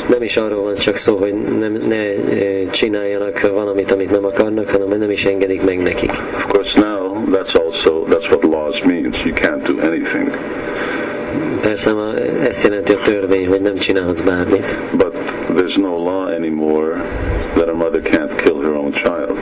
[0.08, 4.68] Nem is arról van csak szó, hogy nem, ne eh, csináljanak valamit, amit nem akarnak,
[4.68, 6.10] hanem nem is engedik meg nekik.
[6.10, 9.16] Of course, now that's also that's what laws means.
[9.24, 10.30] You can't do anything.
[11.60, 11.92] Persze
[12.46, 14.76] ezt jelenti a törvény, hogy nem csinálhatsz bármit.
[14.96, 15.14] But
[15.48, 17.04] there's no law anymore
[17.54, 19.38] that a mother can't kill her own child,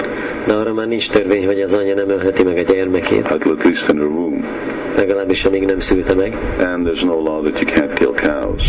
[0.46, 3.88] De arra már nincs törvény, hogy az anya nem ölheti meg a gyermekét, at least
[3.92, 4.44] in her womb.
[4.96, 6.36] legalábbis amíg nem szülte meg.
[6.58, 8.62] And there's no law that you can't kill cows.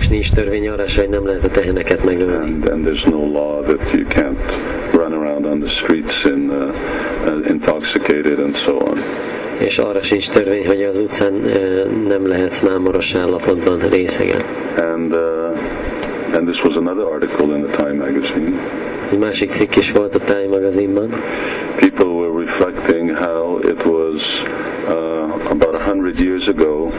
[0.00, 2.34] És nincs törvény arra se, hogy nem lehet a teheneket megölni.
[2.34, 4.36] and, and there's no law that you can't
[4.92, 6.74] run around on the streets in uh,
[7.26, 8.98] uh, intoxicated and so on.
[9.58, 14.42] És arra sincs törvény, hogy az utcán eh, nem lehetsz mámoros állapotban részegen.
[14.76, 15.58] And uh,
[16.34, 18.58] and this was another article in the Time magazine.
[19.10, 21.10] Egy másik cikk is volt a Time magazinban,
[21.76, 24.18] People were reflecting how it was
[24.88, 26.90] uh, about a hundred years ago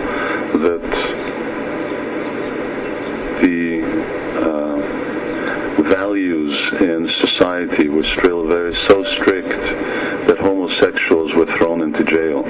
[0.65, 0.81] that
[3.41, 3.83] the
[4.39, 4.77] uh,
[5.83, 9.59] values in society were still very so strict
[10.27, 12.45] that homosexuals were thrown into jail.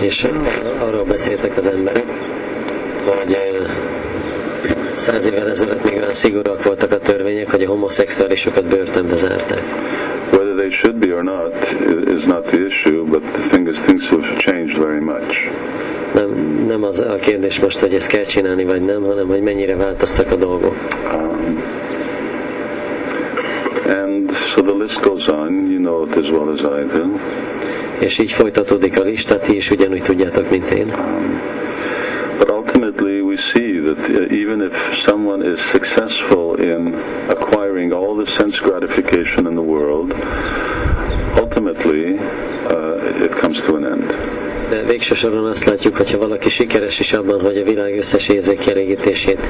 [0.00, 0.26] és
[0.80, 2.04] arról beszéltek az emberek,
[3.04, 3.70] hogy eh,
[5.06, 9.62] száz évvel ezelőtt még olyan szigorúak voltak a törvények, hogy a homoszexuálisokat börtönbe zárták.
[10.32, 11.54] Whether they should be or not
[12.18, 15.34] is not the issue, but the thing is, things have changed very much.
[16.14, 16.30] Nem,
[16.66, 20.30] nem az a kérdés most, hogy ezt kell csinálni, vagy nem, hanem hogy mennyire változtak
[20.30, 20.76] a dolgok.
[21.14, 21.62] Um,
[23.88, 27.04] and so the list goes on, you know it as well as I do.
[28.00, 30.86] És így folytatódik a lista, ti is ugyanúgy tudjátok, mint én.
[30.88, 31.65] See
[33.86, 34.74] that uh, even if
[35.06, 36.94] someone is successful in
[37.28, 40.08] acquiring all the sense gratification in the world,
[41.42, 42.18] ultimately
[42.74, 44.06] uh, it comes to an end.
[44.70, 49.48] De végső soron azt látjuk, hogyha valaki sikeres is abban, hogy a világ összes érzékelégítését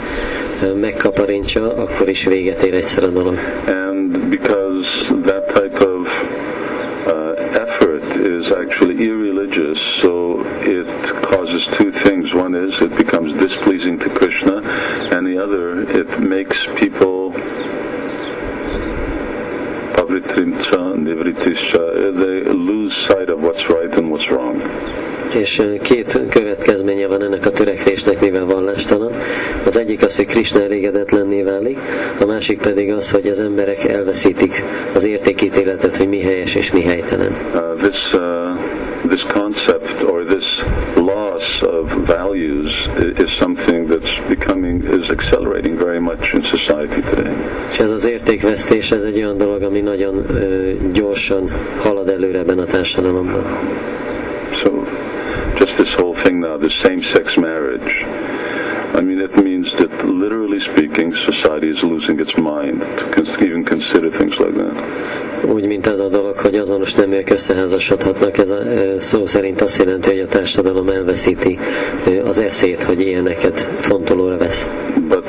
[0.62, 3.38] ö, megkaparintsa, akkor is véget ér egyszer a dolog.
[3.66, 4.87] And because
[5.25, 6.56] that type of uh,
[8.27, 10.87] is actually irreligious, so it
[11.23, 12.35] causes two things.
[12.35, 14.61] One is it becomes displeasing to Krishna,
[15.17, 17.17] and the other, it makes people
[22.17, 25.15] they lose sight of what's right and what's wrong.
[25.35, 29.12] És két következménye van ennek a törekvésnek, mivel vallástalan.
[29.67, 31.79] Az egyik az, hogy Krishna elégedetlenné válik,
[32.21, 36.83] a másik pedig az, hogy az emberek elveszítik az értékítéletet, hogy mi helyes és mi
[36.83, 37.33] helytelen.
[37.55, 38.47] Uh, this uh,
[39.09, 40.45] this concept or this
[40.97, 42.71] loss of values
[43.25, 47.35] is something that's becoming is accelerating very much in society today.
[47.73, 52.59] És ez az értékvesztés, ez egy olyan dolog, ami nagyon ö, gyorsan halad előre ebben
[52.59, 53.45] a társadalomban.
[54.62, 54.71] So,
[55.98, 57.92] whole thing now, this same-sex marriage.
[58.98, 62.80] I mean, it means that literally speaking, society is losing its mind
[63.14, 64.74] to even consider things like that.
[65.44, 68.61] Úgy, mint ez a dolog, hogy azonos neműek összeházasodhatnak, ez a
[68.98, 71.59] szó szerint azt jelenti, hogy a társadalom elveszíti
[72.24, 74.68] az eszét, hogy ilyeneket fontolóra vesz.
[75.09, 75.24] But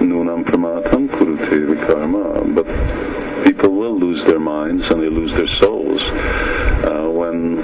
[0.00, 2.42] nunam pramatam kurute vikarma.
[2.54, 2.66] But
[3.42, 6.02] people will lose their minds and they lose their souls
[6.84, 7.60] uh, when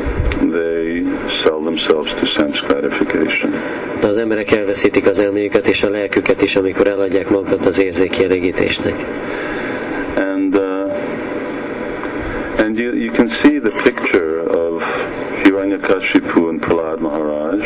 [1.49, 3.53] sell themselves to sense gratification.
[4.01, 7.79] De az emberek elveszítik az elméjüket és a lelküket is, amikor eladják magukat az.
[10.17, 10.93] And uh,
[12.59, 14.83] and you you can see the picture of
[15.43, 17.63] Hiranyakashipu and Prahlad Maharaj.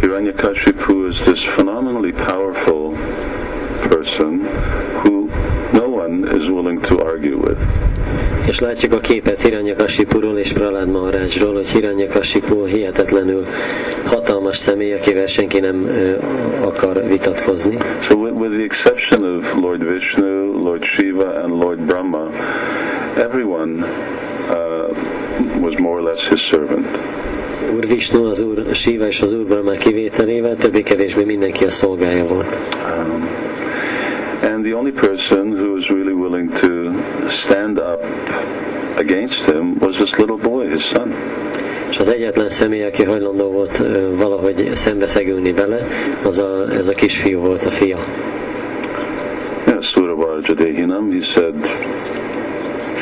[0.00, 2.94] Hiranyakashipu is this phenomenally powerful
[3.88, 4.30] person
[5.00, 5.28] who
[5.72, 7.89] no one is willing to argue with.
[8.46, 13.46] És látjuk a képet Hiranyakasipuról és Pralád Maharajról, hogy Hiranyakasipu hihetetlenül
[14.04, 15.90] hatalmas személy, akivel senki nem
[16.62, 17.78] akar vitatkozni.
[18.08, 22.30] So, with, with the exception of Lord Vishnu, Lord Shiva, and Lord Brahma,
[23.16, 23.84] everyone
[24.48, 24.88] uh,
[25.60, 26.86] was more or less his servant.
[27.52, 32.26] Az Úr Vishnu, az Úr Shiva és az Úr Brahma kivételével többé-kevésbé mindenki a szolgája
[32.26, 32.58] volt.
[32.98, 33.49] Um,
[34.42, 36.70] and the only person who was really willing to
[37.44, 38.00] stand up
[38.98, 41.14] against him was this little boy, his son.
[41.90, 43.76] És az egyetlen személy, aki hajlandó volt
[44.16, 45.86] valahogy szembeszegülni vele,
[46.24, 47.98] az a, ez a kisfiú volt, a fia.
[49.66, 51.54] Yeah, Suravarja Dehinam, he said,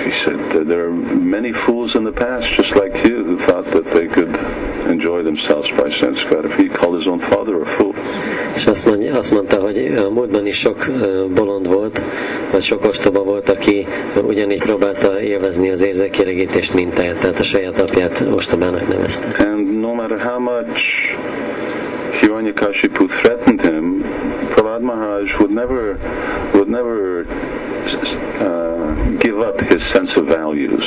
[0.08, 0.96] he said, there are
[1.36, 4.34] many fools in the past just like you who thought that they could
[4.94, 6.70] enjoy themselves by sense gratification.
[6.70, 7.94] He called his own father a fool.
[8.54, 10.86] És azt, mondja, azt mondta, hogy a múltban is sok
[11.34, 12.02] bolond volt,
[12.52, 13.86] vagy sok ostoba volt, aki
[14.26, 19.36] ugyanígy próbálta élvezni az érzékkielégítést tehát a saját apját ostobának nevezte.
[19.38, 20.80] And no matter how much
[22.20, 24.04] Hiranyakashipu threatened him,
[24.54, 25.98] Prahlad Maharaj would never
[26.54, 27.26] would never
[28.40, 28.77] uh,
[29.18, 30.84] give up his sense of values.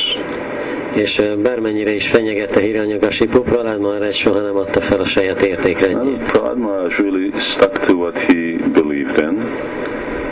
[0.94, 6.96] És bármennyire is fenyegette Hiranyagasipu, Pralád Maharaj soha nem adta fel a saját értékrendjét, Maharaj
[6.98, 9.48] really stuck to what he believed in,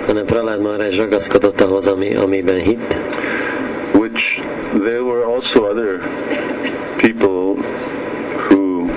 [0.06, 2.96] hanem Pralád Maharaj ragaszkodott ahhoz, ami, amiben hitt,
[3.92, 4.40] which
[4.72, 6.00] there were also other
[6.96, 7.64] people
[8.48, 8.90] who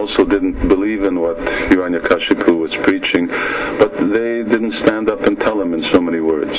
[0.00, 3.30] also didn't believe in what Hiranyakashipu was preaching,
[3.78, 6.56] but they didn't stand up and tell him in so many words.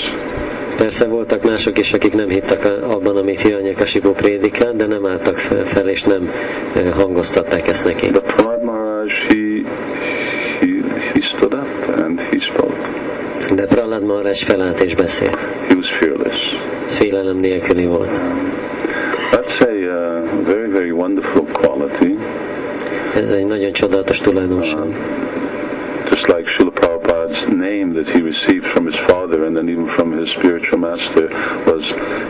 [0.81, 5.63] Persze voltak mások is, akik nem hittek abban, amit Hiranyakasipu prédikál, de nem álltak fel,
[5.63, 6.29] fel és nem
[6.75, 8.09] ö, hangoztatták ezt neki.
[8.09, 9.35] But Prahlad Maharaj, he,
[10.59, 10.67] he,
[11.13, 12.89] he stood up and he spoke.
[13.55, 15.35] De Prahlad Maharaj felállt és beszélt.
[15.67, 16.39] He was fearless.
[16.87, 18.19] Félelem nélküli volt.
[19.31, 22.17] That's a uh, very, very wonderful quality.
[23.15, 24.87] Ez egy nagyon csodálatos tulajdonság.
[26.09, 29.20] Just like Srila Prabhupada's name that he received from his father
[29.51, 31.27] and then even from his spiritual master
[31.67, 31.83] was,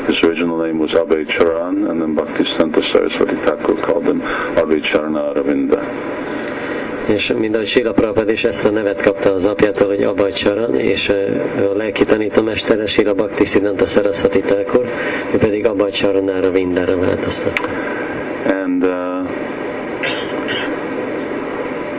[0.08, 5.30] his original name was Abhay Charan and then Bhaktisiddhanta Saraswati Thakur called him Abhay Charana
[5.30, 5.82] Aravinda.
[7.08, 10.76] És mind ahogy Sila Prabhupada is ezt a nevet kapta az apjától, hogy Abhay Charan,
[10.76, 14.86] és a lelki tanítomestere Sila Bhakti Siddhanta Saraswati Thakur,
[15.34, 17.64] ő pedig Abhay Charanára Vindára változtatta.
[18.46, 19.30] And uh,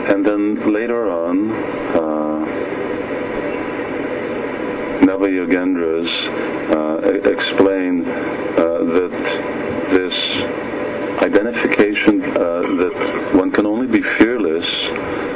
[0.09, 1.51] and then later on,
[1.95, 2.22] uh,
[5.13, 6.09] Nava Yogendras
[6.75, 9.13] uh, explain uh, that
[9.93, 10.15] this
[11.21, 14.65] identification uh, that one can only be fearless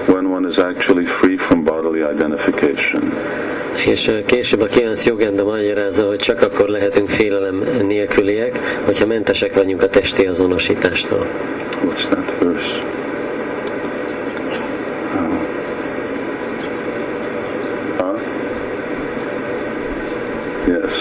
[0.10, 3.14] when one is actually free from bodily identification.
[3.86, 9.56] És ö, később a 9 jogenda magyarázza, hogy csak akkor lehetünk félelem nélküliek, hogyha mentesek
[9.56, 11.28] vagyunk a testi azonosítástól.
[11.84, 12.84] What's that verse?
[15.14, 15.48] Uh,
[17.98, 18.20] huh?
[20.68, 20.94] Yes.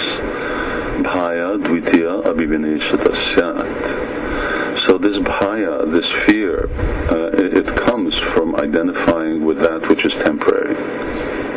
[4.87, 6.69] So this bhaya, this fear,
[7.11, 10.77] uh, it, it comes from identifying with that which is temporary.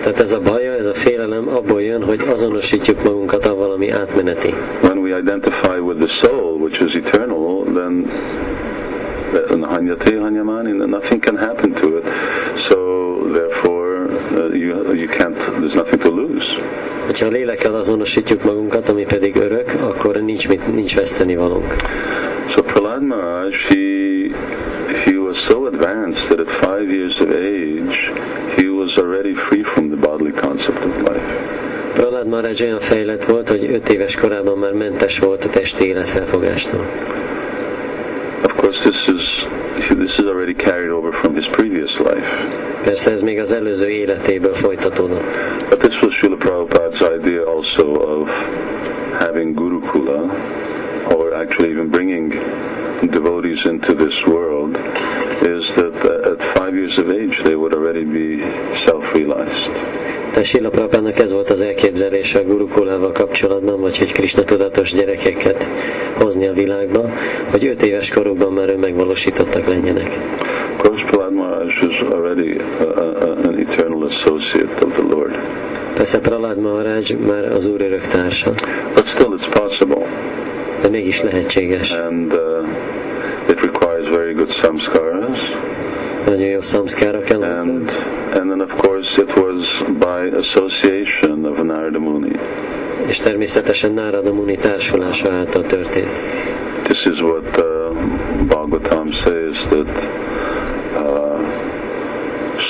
[0.04, 4.54] Tehát ez a baja, ez a félelem abból jön, hogy azonosítjuk magunkat avval, ami átmeneti.
[4.82, 8.06] When we identify with the soul, which is eternal, then
[10.30, 12.04] hanyamani, nothing can happen to it.
[12.70, 12.78] So
[13.34, 13.79] therefore,
[14.32, 16.48] uh, you, you can't, there's nothing to lose.
[17.20, 21.76] Ha a lélekkel azonosítjuk magunkat, ami pedig örök, akkor nincs, mit, nincs veszteni valunk.
[22.56, 23.76] So Prahlad Maharaj, he,
[25.06, 27.98] he was so advanced that at five years of age,
[28.56, 31.58] he was already free from the bodily concept of life.
[31.94, 36.86] Prahlad Maharaj olyan fejlett volt, hogy öt éves korában már mentes volt a testi életfelfogástól.
[38.84, 39.24] This is
[39.98, 42.28] this is already carried over from his previous life.
[42.84, 45.24] Persze ez még az előző életéből folytatódott.
[45.70, 48.30] But this was Srila Prabhupada's idea also of
[49.20, 50.22] having Gurukula,
[51.16, 52.34] or actually even bringing
[53.12, 54.78] devotees into this world,
[55.42, 55.96] is that
[56.32, 58.40] at five years of age they would already be
[58.86, 60.09] self-realized.
[60.32, 65.68] Tehát Sila Prabhupának ez volt az elképzelése a Gurukulával kapcsolatban, vagy hogy Krishna tudatos gyerekeket
[66.18, 67.10] hozni a világba,
[67.52, 70.18] hogy öt éves korukban már ő megvalósítottak legyenek.
[70.78, 71.72] Prahlad Maharaj
[72.12, 75.36] already a, a, an eternal associate of the Lord.
[75.96, 78.54] Persze Prahlad Maharaj már az Úr örök társa,
[78.94, 80.06] But still, it's possible.
[80.82, 81.92] de mégis lehetséges.
[81.92, 82.68] And uh,
[83.50, 85.40] it requires very good samskaras.
[86.30, 87.42] Nagyon jó szamszkára kell.
[87.44, 87.90] And,
[88.34, 92.32] and then, of course, it was by association of Narada Muni.
[93.08, 96.10] És természetesen Nárada Muni társulása által történt.
[96.84, 97.66] This is what uh,
[98.48, 99.88] Bhagavatam says that
[100.96, 101.69] uh,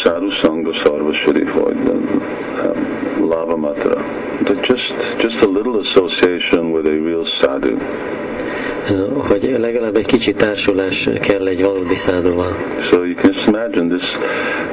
[0.04, 3.98] Sadhu Sangha Sarva Sharif um, Lava Matra.
[4.64, 4.88] Just,
[5.20, 7.78] just a little association with a real sadhu.
[8.90, 12.56] Uh, hogy legalább egy kicsi társulás kell egy valódi szádóval.
[12.92, 14.04] So you can just imagine this,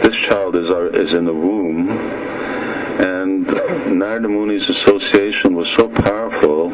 [0.00, 1.88] this child is, our, is in the womb
[2.98, 3.46] and
[3.98, 6.70] Narada Muni's association was so powerful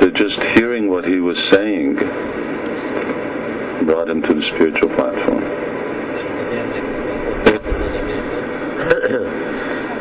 [0.00, 1.94] that just hearing what he was saying
[3.86, 5.63] brought him to the spiritual platform.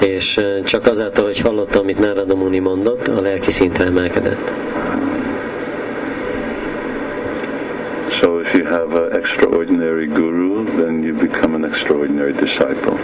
[0.06, 4.52] És csak azáltal, hogy hallotta, amit Nárada Muni mondott, a lelki szintre emelkedett.
[8.22, 12.98] So if you have an extraordinary guru, then you become an extraordinary disciple.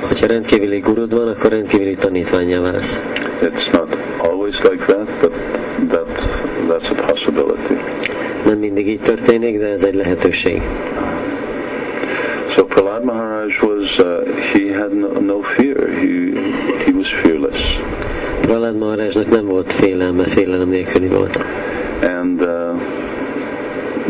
[0.00, 3.00] Hogyha rendkívüli gurud van, akkor rendkívüli tanítványá válsz.
[3.42, 5.32] It's not always like that, but
[5.88, 6.08] that,
[6.68, 7.74] that's a possibility.
[8.44, 10.62] Nem mindig így történik, de ez egy lehetőség.
[12.56, 15.88] So Prahlad Maharaj was, uh, he had no, no fear.
[15.88, 16.35] He,
[17.22, 17.60] fearless.
[18.40, 21.44] Prahlad Maharajnak nem volt félelme, félelem nélküli volt.
[22.02, 22.80] And uh,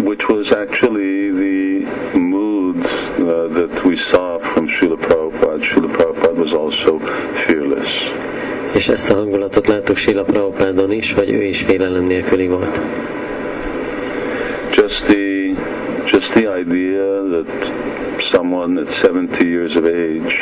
[0.04, 5.62] which was actually the mood uh, that we saw from Srila Prabhupada.
[5.68, 6.98] Srila Prabhupada was also
[7.46, 7.90] fearless.
[8.74, 12.80] És ezt a hangulatot láttuk Sila Prabhupádon is, hogy ő is félelem nélküli volt.
[14.74, 15.54] Just the,
[16.04, 17.72] just the idea that
[18.32, 20.34] someone at 70 years of age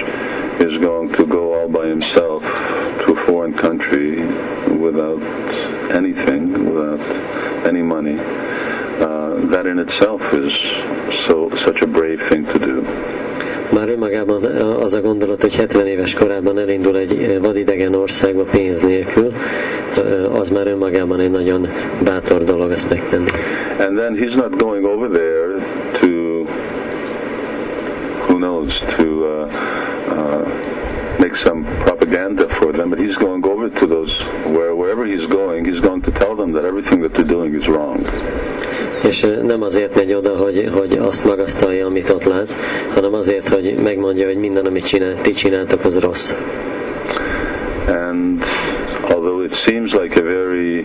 [0.59, 2.24] is going to go all by himself
[3.27, 4.23] foreign country
[4.85, 5.23] without
[5.93, 6.43] anything,
[6.75, 7.01] without
[7.67, 10.53] any money, uh, that in itself is
[11.27, 12.83] so such a brave thing to do.
[13.73, 14.45] Már önmagában
[14.81, 19.33] az a gondolat, hogy 70 éves korában elindul egy vadidegen országba pénz nélkül,
[20.33, 21.69] az már önmagában egy nagyon
[22.05, 23.31] bátor dolog ezt megtenni.
[23.79, 25.59] And then he's not going over there
[26.01, 26.45] to,
[28.29, 29.49] who knows, to uh,
[30.09, 30.47] uh,
[31.19, 31.65] make some
[32.05, 34.13] propaganda for them, but he's going over to those,
[34.47, 37.67] where, wherever he's going, he's going to tell them that everything that they're doing is
[37.69, 37.99] wrong.
[39.05, 42.51] És nem azért megy oda, hogy, hogy azt magasztalja, amit ott lát,
[42.95, 46.35] hanem azért, hogy megmondja, hogy minden, amit csinál, ti csináltok, az rossz.
[47.87, 48.43] And
[49.45, 50.85] it seems like a very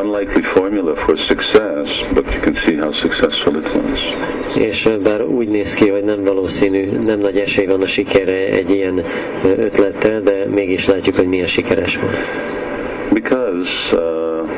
[0.00, 4.00] unlikely formula for success, but you can see how successful it was.
[4.54, 8.70] És bár úgy néz ki, hogy nem valószínű, nem nagy esély van a sikerre egy
[8.70, 9.04] ilyen
[9.44, 12.16] ötlettel, de mégis látjuk, hogy milyen sikeres volt.
[13.12, 14.48] Because uh,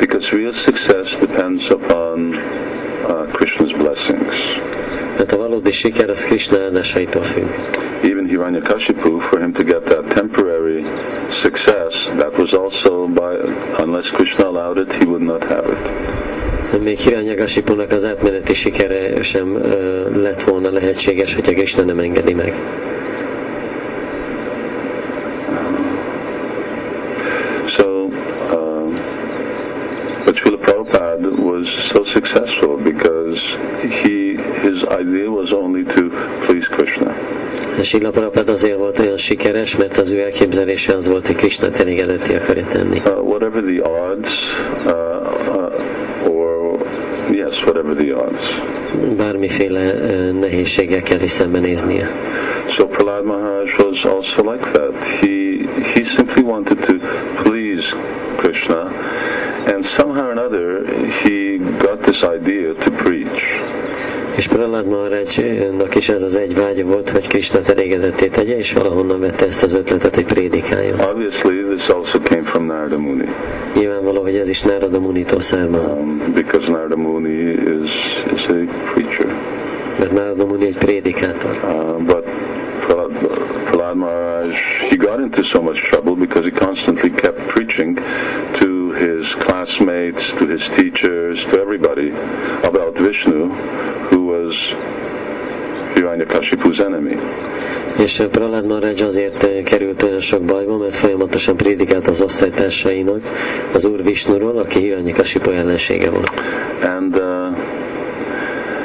[0.00, 2.34] because real success depends upon
[3.04, 4.36] uh, Krishna's blessings.
[5.16, 7.48] Mert a valódi siker az Krishna áldásaitól függ.
[8.38, 10.82] Hiranyakashipu, for him to get that temporary
[11.42, 13.34] success, that was also by,
[13.82, 16.82] unless Krishna allowed it, he would not have it.
[16.82, 22.54] Még Hiranyagasipunak az átmeneti sikere sem uh, lett volna lehetséges, hogyha Krishna nem engedi meg.
[31.58, 33.38] Was so successful because
[34.02, 34.36] he
[34.66, 36.02] his idea was only to
[36.46, 37.10] please Krishna.
[38.10, 42.66] Prabhupada azért volt olyan sikeres, mert az ő elképzelése az volt, hogy Krishna elégedetté akarja
[42.66, 43.02] tenni.
[43.04, 44.28] Uh, whatever the odds,
[44.86, 44.92] uh,
[45.48, 46.78] uh, or
[47.30, 48.44] yes, whatever the odds.
[49.16, 52.08] Bármiféle uh, nehézségekkel is szembenéznie.
[52.76, 54.92] So Prahlad Maharaj was also like that.
[55.20, 56.94] He he simply wanted to
[57.42, 57.84] please
[58.36, 58.90] Krishna,
[59.72, 60.84] and somehow or another
[61.22, 63.42] he got this idea to preach.
[64.36, 69.20] És Prahlad Maharajnak is ez az egy vágya volt, hogy Krishna elégedetté tegye, és valahonnan
[69.20, 71.00] vette ezt az ötletet, hogy prédikáljon.
[71.00, 73.28] Obviously, this also came from Narada Muni,
[73.74, 77.90] Nyilvánvaló, hogy ez is Narada Munitól származott, um, because Narada Muni is
[78.34, 78.54] is a
[78.92, 79.34] preacher.
[79.98, 81.50] mert Narada Muni egy prédikátor.
[81.50, 82.24] Uh, but
[82.86, 84.54] Prahlad, Maharaj,
[84.90, 87.96] he got into so much trouble because he constantly kept preaching
[88.60, 92.10] to his classmates, to his teachers, to everybody
[92.62, 93.48] about Vishnu,
[94.10, 94.54] who was
[95.94, 97.16] Hiranyakashipu's enemy.
[97.98, 103.20] És Prahlad Maharaj azért eh, került olyan sok bajba, mert folyamatosan prédikált az osztálytársainak
[103.74, 106.32] az Úr Visnuról, aki Hiranyakasipu ellensége volt.
[106.82, 107.58] And uh,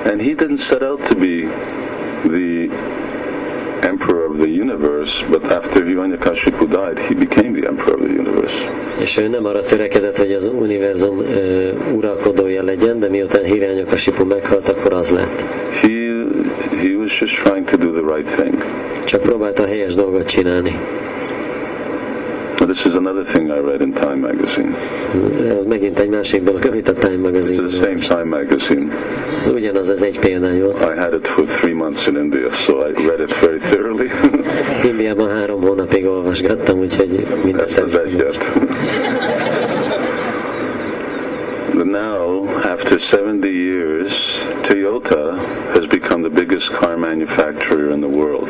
[0.06, 1.48] and he didn't set out to be
[2.24, 2.70] the
[3.94, 8.58] emperor of the universe, but after Hiranyakashipu died, he became the emperor of the universe.
[9.00, 14.70] És ő nem arra törekedett, hogy az univerzum ö, uralkodója legyen, de miután Hiranyakasipu meghalt,
[14.70, 15.42] akkor az lett.
[15.82, 15.90] He
[16.84, 18.66] he was just trying to do the right thing.
[19.06, 20.80] Csak próbálta a helyes dolgot csinálni.
[22.60, 24.76] This is another thing I read in Time magazine.
[25.50, 27.62] Ez megint egy másik dolog, amit a Time It's magazine.
[27.68, 28.94] the same Time magazine.
[29.54, 30.78] Ugyanaz ez egy példány volt.
[30.80, 34.08] I had it for three months in India, so I read it very thoroughly.
[34.84, 38.38] Indiában három hónapig olvasgattam, úgyhogy mindent That's the el- yet.
[38.54, 39.43] But
[41.74, 44.12] now, after 70 years,
[44.68, 45.38] Toyota
[45.76, 48.50] has become the biggest car manufacturer in the world.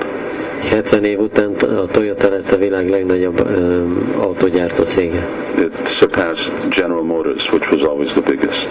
[0.70, 3.86] 70 év után a Toyota lett a világ legnagyobb ö,
[4.18, 5.28] autógyártó cége.
[5.58, 8.68] It surpassed General Motors, which was always the biggest.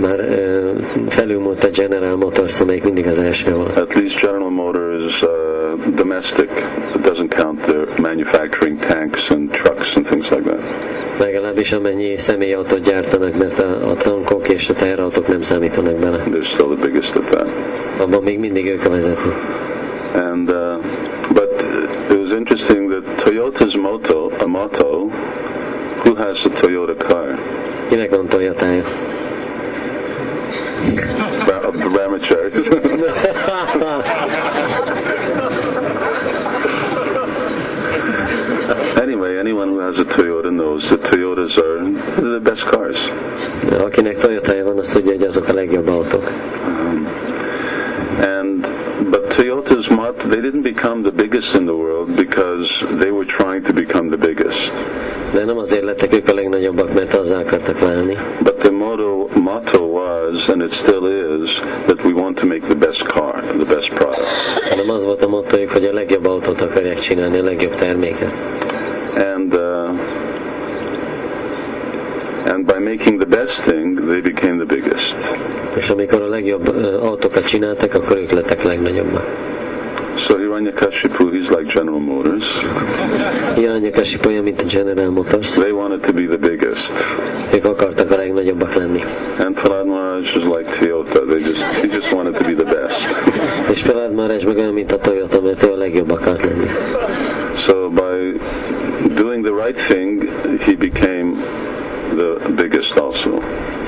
[0.00, 0.72] Már ö,
[1.08, 3.78] felülmúlt a General Motors, amelyik mindig az első volt.
[3.78, 6.50] At least General Motors uh, domestic
[6.94, 10.09] it doesn't count their manufacturing tanks and trucks and.
[11.20, 16.16] Legalábbis amennyi személyautót gyártanak, mert a, a tankok és a teherautók nem számítanak bele.
[16.16, 17.48] They're still the biggest at that.
[17.98, 19.34] Abban még mindig ők a vezetők.
[20.14, 20.82] And uh,
[21.34, 21.62] but
[22.10, 25.10] it was interesting that Toyota's motto, a motto,
[26.04, 27.38] who has a Toyota car?
[27.88, 28.82] Kinek van Toyotája?
[31.46, 32.54] Ra- Brahmacharis.
[39.02, 40.39] anyway, anyone who has a Toyota
[40.70, 42.96] knows that Toyotas are the best cars.
[43.82, 46.30] Akinek Toyotája van, azt tudja, hogy azok a legjobb autók.
[48.22, 48.66] And
[49.10, 52.68] but Toyota's motto, they didn't become the biggest in the world because
[52.98, 54.72] they were trying to become the biggest.
[55.32, 59.84] De nem azért lettek ők a legnagyobbak, mert azzá akartak válni, But the motto motto
[59.84, 61.50] was, and it still is,
[61.86, 64.28] that we want to make the best car, the best product.
[64.70, 68.32] hanem az volt a mottojuk, hogy a legjobb autót akarják csinálni, a legjobb terméket.
[69.34, 69.90] And uh,
[72.50, 75.14] and by making the best thing, they became the biggest.
[75.76, 79.26] És amikor a legjobb ö, autókat csináltak, akkor ők lettek legnagyobbak.
[80.28, 82.44] So Hiranyakashipu, he's like General Motors.
[83.56, 85.50] Hiranyakasipu olyan, mint a General Motors.
[85.50, 86.92] They wanted to be the biggest.
[87.54, 89.02] Ők akartak a legnagyobbak lenni.
[89.38, 91.20] And Prahlad Maharaj is like Toyota.
[91.30, 93.00] They just he just wanted to be the best.
[93.74, 96.70] És Prahlad Maharaj meg olyan, mint a Toyota, mert ő a legjobb akart lenni.
[97.66, 98.38] So by
[99.14, 100.28] doing the right thing,
[100.66, 101.32] he became
[102.20, 103.38] the biggest also.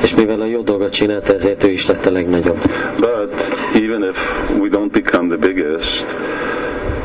[0.03, 2.59] És mivel a jó dolgot csinálta, ezért ő is lett a legnagyobb.
[2.97, 3.31] But
[3.75, 6.05] even if we don't become the biggest,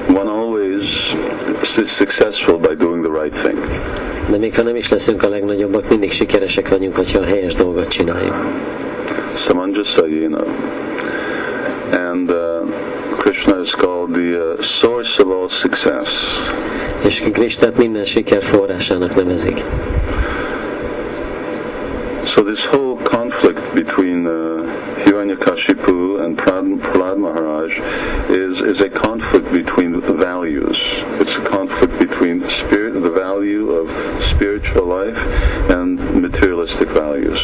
[0.08, 0.82] one always
[1.78, 3.60] is successful by doing the right thing.
[4.30, 7.88] De még ha nem is leszünk a legnagyobbak, mindig sikeresek vagyunk, hogyha a helyes dolgot
[7.88, 8.36] csináljuk.
[9.48, 10.44] Samanjasayena.
[11.92, 12.70] And uh,
[13.18, 16.10] Krishna is called the uh, source of all success.
[17.06, 19.64] És Kristát minden siker forrásának nevezik.
[22.38, 24.32] So this whole conflict between uh,
[25.06, 27.72] Hiranyakashipu and Prahlad Maharaj
[28.30, 30.78] is, is a conflict between values.
[31.20, 33.90] It's a conflict between spirit, the value of
[34.36, 35.18] spiritual life
[35.72, 37.40] and materialistic values.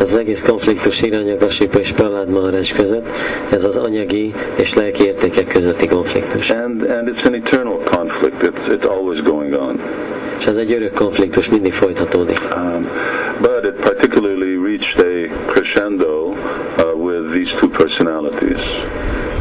[0.00, 3.08] Ez az egész konfliktus Hiranyakasipu és Prahlad Maharaj között,
[3.50, 6.50] ez az anyagi és lelki értékek közötti konfliktus.
[6.50, 8.42] And, and it's an eternal conflict.
[8.42, 9.80] It's, it's always going on.
[10.38, 12.40] És ez egy örök konfliktus, mindig folytatódik.
[12.56, 12.86] Um,
[13.40, 18.62] but it particularly reached a crescendo uh, with these two personalities.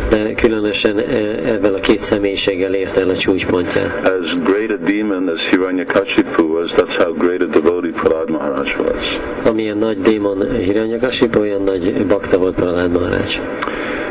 [0.10, 4.08] De különösen eh, ebben a két személyiséggel ért el a csúcspontját.
[4.08, 9.20] As great a demon as Hiranyakashipu was, that's how great a devotee Prahlad Maharaj was.
[9.46, 13.40] Amilyen nagy démon Hiranyakasipu, olyan nagy bakta volt Prahlad Maharaj.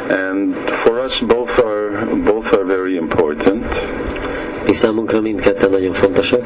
[0.09, 3.65] And for us, both are both are very important
[4.67, 6.43] Mi számunkra mindketten nagyon fontosak,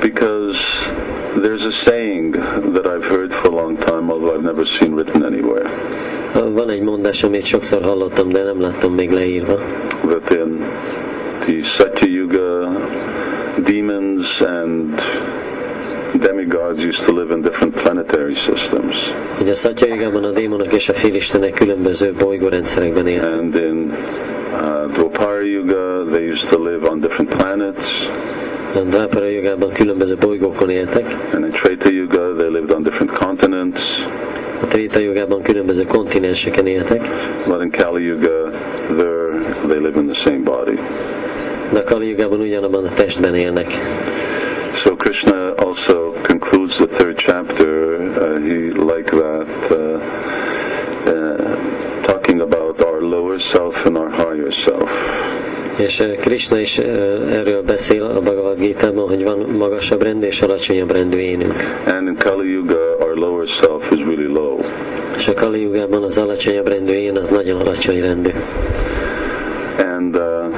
[0.00, 0.43] because
[1.42, 2.32] there's a saying
[2.74, 5.68] that I've heard for a long time, although I've never seen written anywhere,
[6.52, 9.54] Van egy mondás, amit sokszor hallottam, de nem láttam még leírva,
[10.08, 10.58] that in
[11.40, 12.68] the Satya Yuga,
[13.64, 15.00] demons and
[16.20, 18.94] demigods used to live in different planetary systems,
[19.36, 23.32] hogy a Szatyajigában a démonok és a félistenek különböző bolygórendszerekben éltek.
[23.32, 23.92] and in
[24.52, 27.84] uh, Dwapara Yuga, they used to live on different planets,
[28.74, 33.80] A Drápara jogában különböző bolygókon éltek, and in Treta Yuga, they lived on different continents.
[34.62, 37.00] a Tréta jogában különböző kontinenseken éltek,
[37.46, 38.50] But in Kali Yuga,
[39.68, 40.78] they live in the same body.
[41.72, 43.66] de a Kali jogában ugyanabban a testben élnek.
[44.84, 47.68] So Krishna also concludes the third chapter.
[48.16, 50.00] Uh, he like that, uh,
[51.06, 54.90] uh, talking about our lower self and our higher self.
[55.76, 61.18] És Krishna is erről beszél a Bhagavad Gita-ban, hogy van magasabb rendű és alacsonyabb rendű
[61.18, 61.54] énünk.
[61.86, 64.58] And in Kali Yuga, our lower self is really low.
[65.16, 68.30] És a Kali jogában az alacsonyabb rendű én az nagyon alacsony rendű.
[69.78, 70.54] And uh,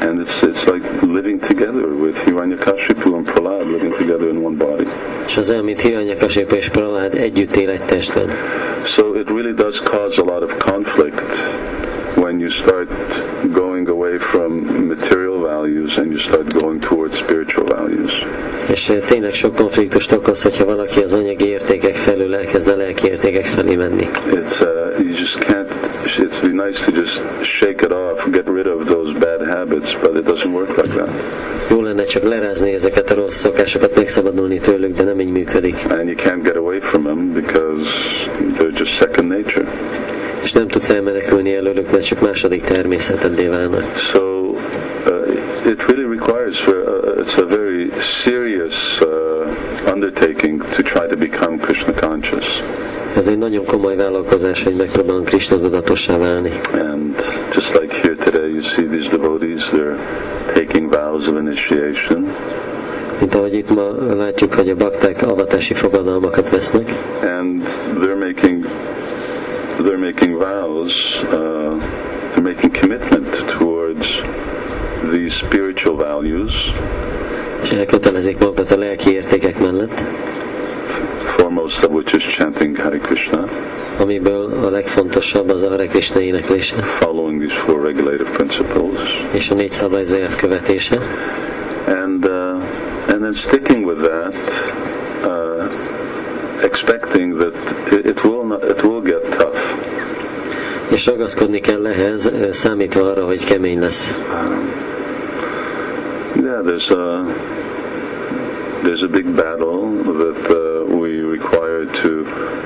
[0.00, 4.86] and it's it's like living together with Hiranyakashipu and Prahlad living together in one body.
[5.26, 8.30] És az olyan, mint Hiranyakasipu és Prahlad együtt él egy testben.
[8.96, 11.22] So it really does cause a lot of conflict
[12.16, 12.88] when you start
[13.84, 18.12] going away from material values and you start going towards spiritual values.
[18.68, 23.08] És eh, tényleg sok konfliktust okoz, hogyha valaki az anyagi értékek felül elkezd a lelki
[23.08, 24.08] értékek felé menni.
[24.30, 25.68] It's uh, you just can't.
[26.18, 30.16] It's be nice to just shake it off, get rid of those bad habits, but
[30.16, 31.10] it doesn't work like that.
[31.70, 35.76] Jó lenne csak lerázni ezeket a rossz szokásokat, megszabadulni tőlük, de nem így működik.
[35.88, 37.03] And you can't get away from
[37.34, 37.84] because
[38.56, 39.66] they're just second nature.
[40.42, 43.84] És nem tudsz elmenekülni előlük, mert csak második természetedé válnak.
[44.12, 47.90] So uh, it really requires for, uh, it's a very
[48.24, 52.62] serious uh, undertaking to try to become Krishna conscious.
[53.16, 56.50] Ez egy nagyon komoly vállalkozás, hogy megpróbálunk Krishna tudatossá válni.
[56.72, 57.14] And
[57.54, 59.98] just like here today, you see these devotees, they're
[60.54, 62.34] taking vows of initiation.
[63.34, 66.90] Mint ahogy itt ma látjuk, hogy a bakták avatási fogadalmakat vesznek,
[67.22, 67.62] and
[68.00, 68.64] they're making
[69.78, 71.82] they're making vows, uh,
[72.34, 74.06] they're making commitment towards
[75.10, 76.52] these spiritual values,
[77.62, 80.02] és elkötelezik magukat a lelki értékek mellett,
[81.36, 83.48] foremost of which is chanting Hare Krishna,
[83.98, 89.54] amiből a legfontosabb az a Hare Krishna éneklése, following these four regulative principles, és a
[89.54, 90.98] négy szabályzójelv követése,
[93.14, 94.34] and then sticking with that,
[95.22, 97.54] uh, expecting that
[97.92, 99.54] it, will not, it will get tough.
[100.90, 104.14] és ragaszkodni kell ehhez, számítva arra, hogy kemény lesz.
[106.36, 107.24] Yeah, there's a
[108.82, 112.10] there's a big battle that uh, we require to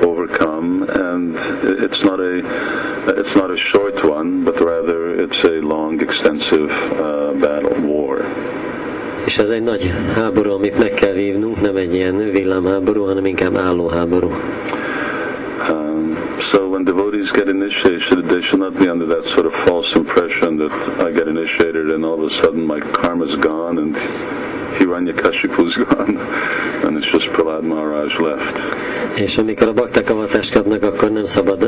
[0.02, 1.36] overcome, and
[1.84, 2.32] it's not a
[3.20, 8.24] it's not a short one, but rather it's a long, extensive uh, battle war.
[9.28, 13.56] És ez egy nagy háború, amit meg kell vívnunk, nem egy ilyen villámháború, hanem inkább
[13.56, 14.30] álló háború.
[15.70, 16.16] Um,
[16.52, 20.56] so when devotees get initiated, they should not be under that sort of false impression
[20.56, 20.72] that
[21.08, 23.96] I get initiated and all of a sudden my karma's gone and
[24.76, 26.18] Hiranyakashipu's gone
[26.84, 28.58] and it's just Prahlad Maharaj left.
[29.14, 31.62] És amikor a bakták avatást kapnak, akkor nem szabad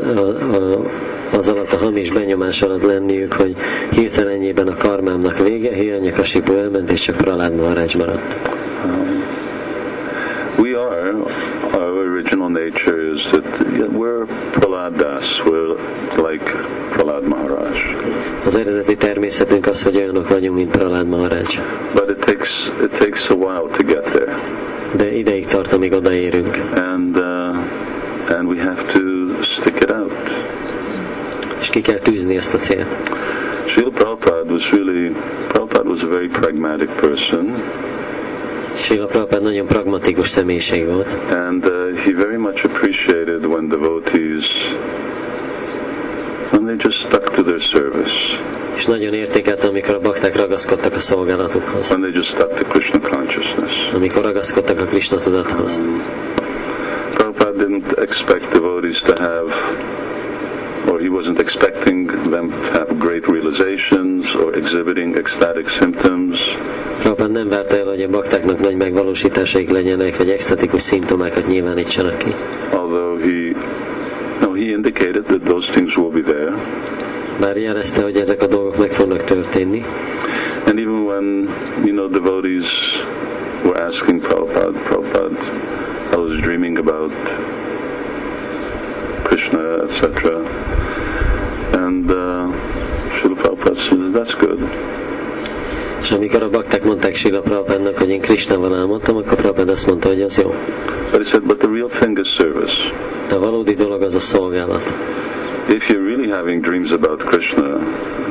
[1.32, 3.56] az alatt a hamis benyomás alatt lenniük, hogy
[3.90, 8.36] hirtelenjében a karmámnak vége, Hiranyakasipu elment, és csak Pralád Maharaj maradt.
[10.58, 11.12] We are,
[12.20, 15.72] original nature is that we're Prahlad Das, we're
[16.28, 16.44] like
[16.94, 17.76] Prahlad Maharaj.
[18.44, 21.44] Az eredeti természetünk az, hogy olyanok vagyunk, mint Pralád Maharaj.
[21.94, 22.48] But it takes,
[22.82, 24.36] it takes a while to get there.
[24.96, 26.56] De ideig tart, amíg odaérünk.
[26.74, 29.00] And, uh, and we have to
[29.42, 30.30] stick it out.
[31.60, 32.86] És ki kell tűzni ezt a célt.
[33.66, 35.14] Srila Prabhupada was really,
[35.48, 37.62] Prabhupada was a very pragmatic person,
[38.80, 44.44] Srila Prabhupád nagyon pragmatikus személyiség volt, and uh, he very much appreciated when devotees,
[46.50, 48.14] when they just stuck to their service,
[48.76, 53.00] és nagyon értékelte, amikor a bakták ragaszkodtak a szolgálatukhoz, when they just stuck to Krishna
[53.00, 53.92] consciousness.
[53.94, 55.80] amikor ragaszkodtak a Krishna tudathoz.
[57.14, 59.48] Prabhupada didn't didn't expect devotees to have,
[60.90, 66.34] or he wasn't expecting them to have great realizations or exhibiting ecstatic symptoms.
[67.02, 72.34] Prabhupád nem várta el, hogy a baktáknak nagy megvalósításaik legyenek, vagy extatikus szimptomákat nyilvánítsanak ki.
[72.72, 73.56] Although he,
[74.40, 76.54] no, he indicated that those things will be there.
[77.40, 79.84] Bár jelezte, hogy ezek a dolgok meg fognak történni,
[80.66, 81.26] And even when,
[81.86, 82.68] you know, devotees
[83.64, 87.10] were asking Prabhupada, Prabhupada, I was dreaming about
[89.50, 90.24] Krishna, etc.
[91.76, 92.14] And uh,
[93.18, 94.60] Srila Prabhupada says, that's good.
[96.02, 100.08] és amikor a bakták mondták Sila Prabhupádnak, hogy én Krisnával álmodtam, akkor Prabhupád azt mondta,
[100.08, 100.54] hogy az jó.
[101.10, 102.72] But he said, but the real thing is service.
[103.28, 104.82] De a valódi dolog az a szolgálat.
[105.68, 107.78] If you're really having dreams about Krishna,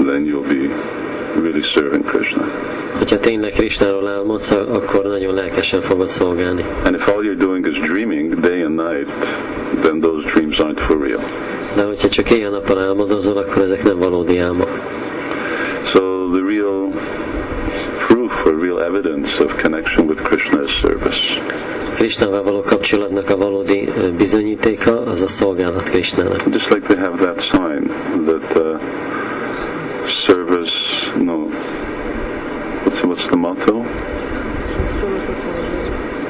[0.06, 0.74] then you'll be
[1.36, 2.44] really serving Krishna.
[2.98, 6.66] Hogyha tényleg Krisnáról álmodsz, akkor nagyon lelkesen fogod szolgálni.
[6.84, 9.08] And if all you're doing is dreaming day and night,
[9.82, 11.20] then those dreams aren't for real.
[11.76, 14.70] De hogyha csak éjjel-nappal álmodozol, akkor ezek nem valódi álmok.
[15.94, 16.00] So
[16.32, 16.92] the real
[18.08, 21.18] proof or real evidence of connection with Krishna is service.
[21.96, 26.44] Krisnával való kapcsolatnak a valódi bizonyítéka az a szolgálat Krisnának.
[26.52, 27.92] Just like they have that sign
[28.26, 28.80] that uh,
[30.28, 30.72] service,
[31.18, 31.50] no,
[32.86, 33.84] what's, what's the motto?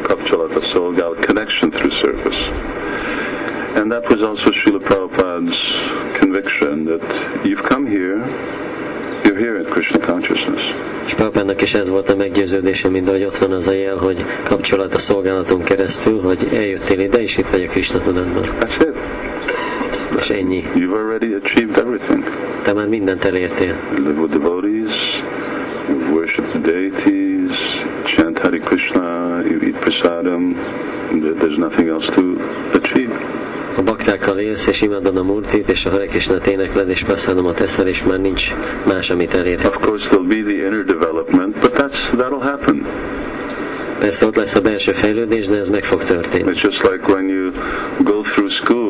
[0.07, 2.39] Kapchalata Solgal, connection through service.
[3.75, 5.59] And that was also Srila Prabhupada's
[6.19, 8.17] conviction that you've come here,
[9.23, 10.61] you're here in Krishna consciousness.
[11.05, 14.25] És Prabhupádnak is ez volt a meggyőződése, mint ahogy ott van az a jel, hogy
[14.43, 18.43] kapcsolat a szolgálaton keresztül, hogy eljöttél ide, és itt vagy a Krishna tudatban.
[18.59, 18.95] That's it.
[20.19, 20.63] És ennyi.
[20.75, 22.49] You've already achieved everything.
[22.70, 23.76] Te már mindent elértél.
[23.95, 24.91] Live with devotees,
[25.88, 27.51] you worship the deities,
[28.15, 30.55] chant Hare Krishna, you eat prasadam.
[31.11, 32.22] There- There's nothing else to
[32.74, 33.13] achieve.
[33.78, 37.88] A baktákkal élsz, és imádod a Murtit, és a Hare Krishnát énekled, és praszádomat eszel,
[37.88, 38.53] és már nincs
[38.88, 39.76] más, amit elérhet.
[39.76, 42.86] Of course, there'll be the inner development, but that's that'll happen.
[43.99, 46.51] Persze ott lesz a belső fejlődés, de ez meg fog történni.
[46.51, 47.51] It's just like when you
[48.03, 48.89] go through school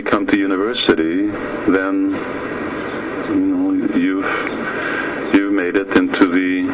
[0.00, 1.26] finally come to university,
[1.72, 2.10] then
[3.28, 6.68] you know you've you've made it into the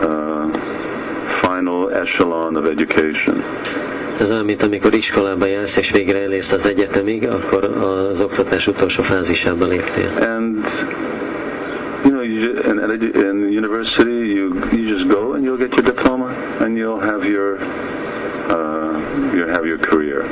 [0.00, 3.42] uh, final echelon of education.
[4.20, 9.02] Ez olyan, mint amikor iskolába jársz, és végre elérsz az egyetemig, akkor az oktatás utolsó
[9.02, 10.10] fázisába léptél.
[10.20, 10.64] And
[12.04, 15.72] you know, you, ju- in, in in university, you you just go and you'll get
[15.74, 16.28] your diploma,
[16.60, 17.58] and you'll have your
[18.50, 20.24] uh, you'll have your career.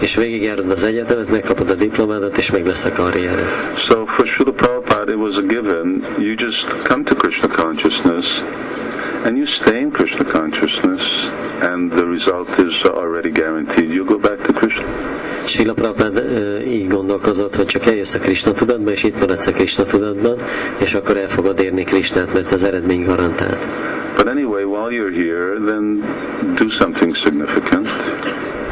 [0.00, 3.48] És végigjárod az egyetemet, megkapod a diplomádat, és meg lesz a karriered.
[3.88, 6.04] So for Srila Prabhupada, it was a given.
[6.18, 8.26] You just come to Krishna consciousness,
[9.24, 11.02] and you stay in Krishna consciousness,
[11.60, 13.90] and the result is already guaranteed.
[13.90, 14.86] You go back to Krishna.
[15.44, 19.52] Sila Prabhupád ö, így gondolkozott, hogy csak eljössz a Krishna tudatba, és itt maradsz a
[19.52, 20.38] Krishna tudatban,
[20.78, 23.89] és akkor el fogod érni Krishnát, mert az eredmény garantált.
[24.20, 25.84] But anyway, while you're here, then
[26.54, 27.88] do something significant.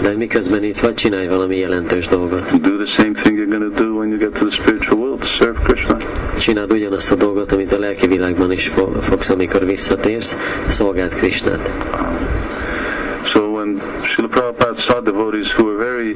[0.02, 2.60] De miközben itt vagy, csinálj valami jelentős dolgot.
[2.60, 5.22] Do the same thing you're going to do when you get to the spiritual world,
[5.38, 5.96] serve Krishna.
[6.38, 10.36] Csináld ugyanazt a dolgot, amit a lelki világban is fo- fogsz, amikor visszatérsz,
[10.68, 11.70] szolgáld Krishnát.
[13.38, 16.14] So when Srila Prabhupada saw devotees who were very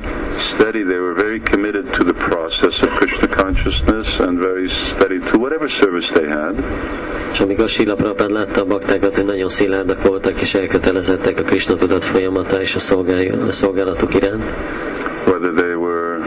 [0.54, 5.38] steady, they were very committed to the process of Krishna consciousness and very steady to
[5.38, 6.54] whatever service they had,
[7.32, 11.74] És amikor Sila Prabhupád látta a baktákat, hogy nagyon szilárdak voltak és elkötelezettek a Krishna
[11.74, 14.44] tudat folyamata és a, szolgál- a szolgálatuk iránt,
[15.26, 16.18] whether they were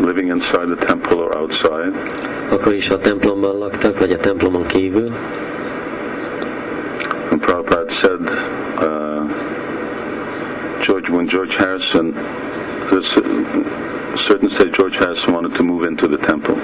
[0.00, 1.92] living inside the temple or outside,
[2.50, 5.10] akkor is a templomban laktak, vagy a templomon kívül,
[7.30, 8.20] and Prabhupada said,
[8.78, 9.10] uh,
[10.86, 12.14] George, when George Harrison,
[14.28, 16.54] certain say George Harrison wanted to move into the temple.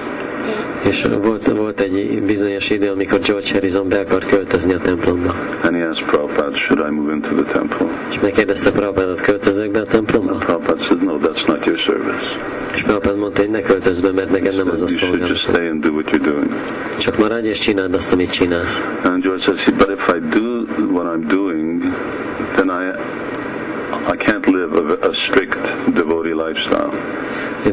[0.85, 5.35] és volt, volt egy bizonyos idő, amikor George Harrison be akart költözni a templomba.
[5.63, 7.87] And he asked Prabhupada, should I move into the temple?
[8.11, 10.33] És megkérdezte Prabhupádot, költözök be a templomba?
[10.33, 12.27] Prabhupada said, no, that's not your service.
[12.75, 15.37] És Prabhupád mondta, hogy ne költözz be, mert neked nem az a szolgálat.
[15.37, 16.51] stay and do what you're doing.
[16.99, 18.85] Csak maradj és csináld azt, amit csinálsz.
[19.05, 21.83] And George says, but if I do what I'm doing,
[22.55, 22.95] then I
[23.93, 26.91] I can't live a, a strict devotee lifestyle.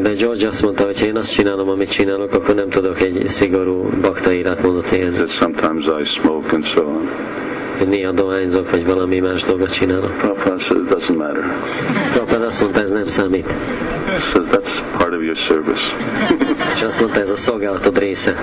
[0.01, 3.89] De George azt mondta, hogy én azt csinálom, amit csinálok, akkor nem tudok egy szigorú
[4.01, 5.15] bakta életmódot élni.
[5.15, 7.09] That sometimes I smoke and so on.
[7.77, 10.17] Hogy néha dohányzok, vagy valami más dolgot csinálok.
[10.17, 11.43] Prabhupada said it doesn't matter.
[12.11, 13.45] Prabhupád azt mondta, ez nem számít.
[14.05, 15.81] He says that's part of your service.
[16.75, 18.33] És azt mondta, ez a szolgálatod része.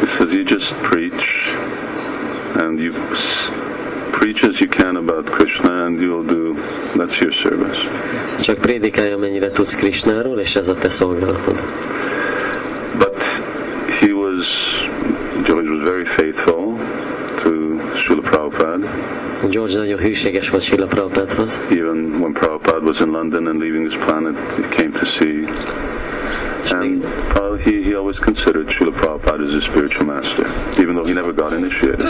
[0.00, 1.24] He says you just preach
[2.56, 2.92] and you
[4.18, 6.54] preach as you can about Krishna and you'll do,
[6.98, 7.78] that's your service.
[8.40, 11.62] Csak prédikálj, amennyire tudsz Krishnáról, és ez a te szolgálatod.
[12.98, 13.22] But
[14.00, 14.46] he was,
[15.46, 16.78] George was very faithful
[17.42, 17.50] to
[17.94, 18.88] Srila Prabhupada.
[19.50, 21.60] George nagyon hűséges volt Srila Prabhupádhoz.
[21.70, 25.48] Even when Prabhupada was in London and leaving this planet, he came to see.
[26.70, 30.46] And Prabhu- he, he always considered Srila Prabhupada as his spiritual master,
[30.78, 32.06] even though he never got initiated.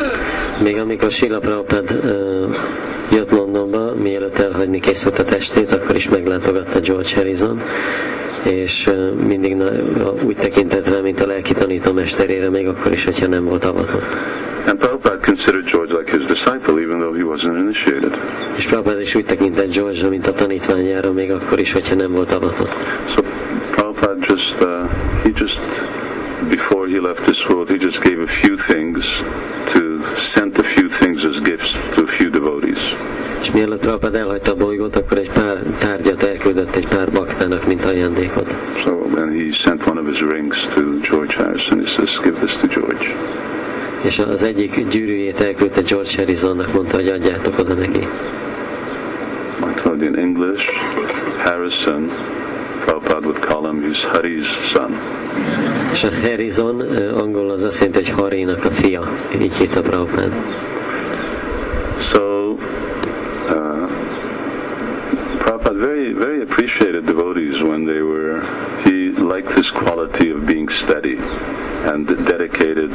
[0.62, 2.54] Még amikor Srila Prabhupád uh,
[3.12, 7.60] jött Londonba, mielőtt elhagyni készült a testét, akkor is meglátogatta George Harrison,
[8.44, 9.56] és uh, mindig
[10.26, 14.04] úgy tekintett rá, mint a lelki tanítómesterére, még akkor is, hogyha nem volt avatott.
[14.66, 18.18] And Prabhupada considered George like his disciple, even though he wasn't initiated.
[18.56, 22.32] És Prabhupád is úgy tekintett George-ra, mint a tanítványára, még akkor is, hogyha nem volt
[22.32, 22.76] avatott.
[23.14, 23.43] So Prabhupada
[24.64, 24.88] uh,
[25.22, 25.60] he just,
[26.48, 28.98] before he left this world, he just gave a few things
[29.72, 29.80] to,
[30.34, 32.82] sent a few things as gifts to a few devotees.
[33.42, 37.84] És mielőtt Prabhupád elhagyta a bolygót, akkor egy pár tárgyat elküldött egy pár baktának, mint
[37.84, 38.56] ajándékot.
[38.84, 41.78] So, and he sent one of his rings to George Harrison.
[41.84, 43.06] He says, give this to George.
[44.02, 47.98] És az egyik gyűrűjét elküldte George Harrisonnak, mondta, hogy adjátok oda neki.
[49.60, 50.64] I told you in English,
[51.44, 52.10] Harrison,
[52.84, 54.90] Prabhupada would call him, he's Hari's son.
[55.92, 59.08] És a Harrison ö, angol az azt jelenti, hogy Harinak a fia.
[59.42, 60.32] Így hívta Prabhupád.
[62.12, 62.58] So, uh,
[65.38, 68.40] Prabhupada very, very appreciated devotees when they were,
[68.84, 71.16] he liked this quality of being steady
[71.92, 72.90] and dedicated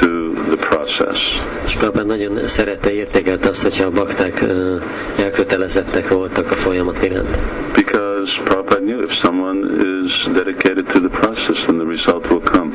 [0.00, 0.08] to
[0.50, 1.18] the process.
[1.66, 4.76] És Prabhupád nagyon szerette, értékelte azt, hogyha a bakták ö,
[5.16, 7.38] elkötelezettek voltak a folyamat iránt.
[7.74, 8.09] Because
[8.44, 12.70] Prabhupada knew if someone is dedicated to the process, then the result will come.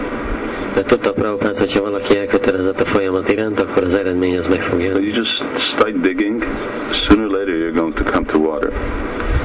[0.74, 4.82] De tudta Prabhupád, hogyha valaki elkötelezett a folyamat iránt, akkor az eredmény az meg fog
[4.82, 5.06] jönni.
[5.06, 5.44] you just
[5.74, 6.44] start digging,
[7.08, 8.72] sooner or later you're going to come to water.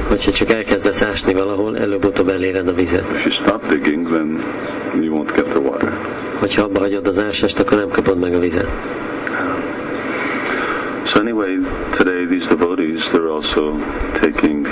[0.07, 3.05] Hogyha csak elkezdesz ásni valahol, előbb-utóbb eléred a vizet.
[3.11, 4.43] If you stop digging, then
[5.01, 5.93] you won't get the water.
[6.39, 8.69] Hogyha abba hagyod az ásást, akkor nem kapod meg a vizet.
[11.05, 11.59] So anyway,
[11.97, 13.77] today these devotees, they're also
[14.21, 14.67] taking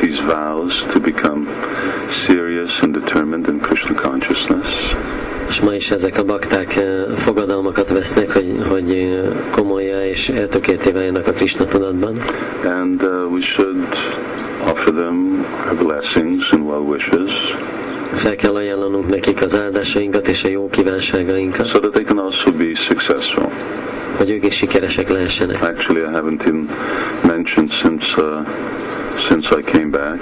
[0.00, 1.46] these vows to become
[2.26, 4.68] serious and determined in Krishna consciousness.
[5.48, 10.90] És ma is ezek a bakták eh, fogadalmakat vesznek, hogy, hogy eh, komolyá és eltökélté
[10.90, 12.18] váljanak a Krishna tudatban.
[12.64, 13.86] And uh, we should
[14.64, 17.30] offer them our blessings and well wishes
[18.14, 22.52] Fel kell ajánlanunk nekik az áldásainkat és a jó kívánságainkat, so that they can also
[22.52, 23.52] be successful.
[24.20, 25.62] hogy ők is sikeresek lehessenek.
[25.62, 26.68] Actually, I haven't even
[27.26, 28.46] mentioned since uh,
[29.28, 30.20] since I came back,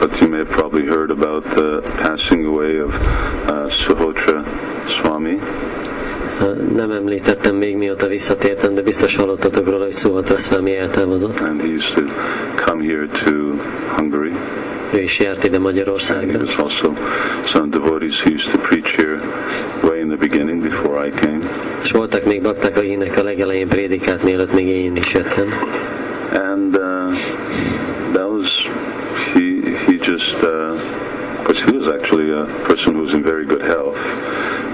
[0.00, 4.44] but you may have probably heard about the passing away of uh, Suhotra
[5.02, 5.38] Swami.
[6.40, 11.40] Eh, Nem említettem még mióta visszatértem, de biztos hallottatok róla, hogy Szuhatra Szvámi eltávozott.
[11.40, 12.02] and he used to
[12.64, 13.32] come here to
[13.96, 14.32] Hungary.
[14.94, 16.38] Ő is járt ide And Magyarországra.
[16.38, 16.94] there's also
[17.52, 19.20] some devotees who used to preach here
[19.82, 21.38] way in the beginning before I came.
[21.82, 25.48] És voltak még bakták, akinek a legelején prédikált, mielőtt még én is jöttem.
[26.32, 26.79] And uh,
[31.50, 33.96] because he was actually a person who was in very good health,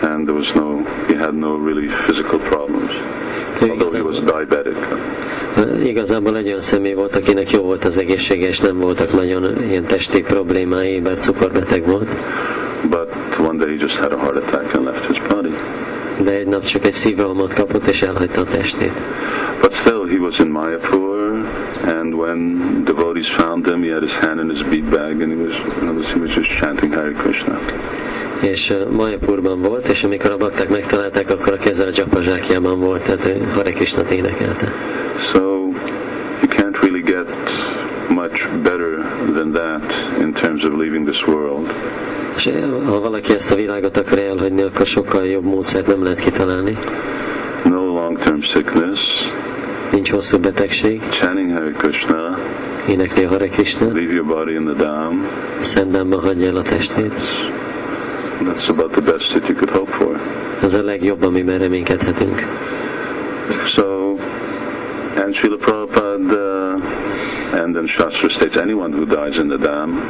[0.09, 2.91] and there was no, he had no really physical problems,
[3.62, 4.77] although he was diabetic.
[5.85, 9.85] igazából egy olyan személy volt, akinek jó volt az egészsége, és nem voltak nagyon ilyen
[9.85, 12.09] testi problémái, bár cukorbeteg volt.
[12.91, 13.09] But
[13.39, 15.55] one day he just had a heart attack and left his body.
[16.24, 19.01] De egy nap csak egy szívrohamot kapott, és elhagyta a testét.
[19.67, 21.43] But still, he was in Mayapur,
[21.99, 25.39] and when devotees found him, he had his hand in his bead bag, and he
[25.47, 27.59] was, other words, he was just chanting Hare Krishna.
[28.41, 33.03] És uh, Majapurban volt, és amikor a bakták megtalálták, akkor a keze a dzsapazsákjában volt,
[33.03, 34.73] tehát ő Hare Krishnát énekelte.
[35.33, 35.41] So
[36.41, 37.29] you can't really get
[38.09, 38.91] much better
[39.35, 39.83] than that
[40.21, 41.73] in terms of leaving this world.
[42.37, 46.21] És uh, ha valaki ezt a világot akar elhagyni, akkor sokkal jobb módszert nem lehet
[46.21, 46.79] kitalálni.
[47.64, 49.01] No long-term sickness,
[49.93, 52.39] Nincs hosszú betegség, chanting Hare Krishna,
[52.89, 55.26] énekli a Hare Krishna, leave your body in the dham.
[55.61, 57.12] szendámban hagyja el a testét.
[58.43, 60.20] That's about the best that you could hope for.
[60.62, 62.41] Ez a legjobb, amiben reménykedhetünk.
[63.76, 64.16] So,
[65.24, 70.01] and Srila Prabhupada, uh, and then Shastra states anyone who dies in the dam,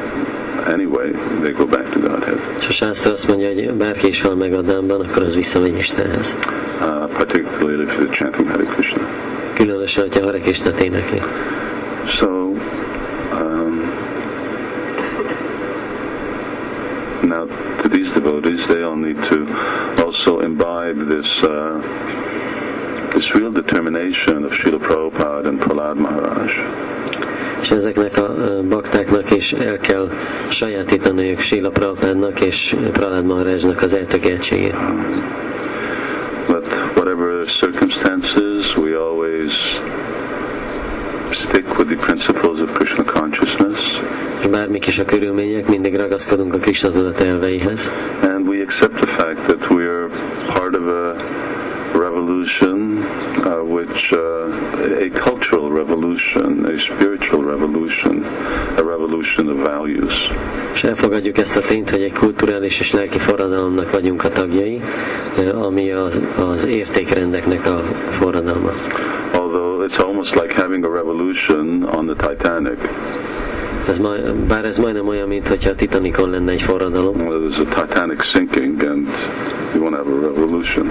[0.66, 1.12] anyway,
[1.42, 2.38] they go back to Godhead.
[2.58, 5.78] És a sásztra azt mondja, hogy bárki is hal meg a dámban, akkor az visszamegy
[5.78, 6.36] Istenhez.
[6.80, 9.02] Uh, particularly if they're chanting Hare Krishna.
[9.56, 11.20] Különösen, hogyha Hare Krishnát énekli.
[12.20, 12.28] So,
[13.32, 13.92] um,
[17.22, 17.48] now
[17.82, 19.46] to these devotees, they all need to
[20.04, 21.80] also imbibe this uh,
[23.10, 26.50] this real determination of Srila Prabhupada and Prahlad Maharaj.
[27.62, 28.34] És ezeknek a
[28.68, 30.10] baktáknak is el kell
[30.48, 34.76] sajátítaniuk Sila Prabhupádnak és Prahlad Maharajnak az eltökéltségét.
[37.46, 39.50] But circumstances, we always
[41.46, 43.78] stick with the principles of Krishna consciousness,
[44.50, 47.90] bármik is a körülmények, mindig ragaszkodunk a Krishna tudat elveihez.
[48.22, 50.08] and we accept the fact that we are
[50.54, 51.14] part of a
[51.98, 52.98] revolution,
[53.44, 58.24] uh, which uh, a cultural revolution, a spiritual revolution,
[58.76, 60.14] a revolution of values.
[60.74, 64.80] És elfogadjuk ezt a tényt, hogy egy kulturális és lelki forradalomnak vagyunk a tagjai,
[65.54, 68.70] ami az, az értékrendeknek a forradalma.
[69.32, 72.78] Although it's almost like having a revolution on the Titanic.
[73.88, 74.14] Ez ma,
[74.48, 78.24] bár ez majdnem olyan, mint hogyha a Titanicon lenne egy forradalom, Well, there's a Titanic
[78.34, 79.06] sinking, and
[79.74, 80.90] you want to have a revolution.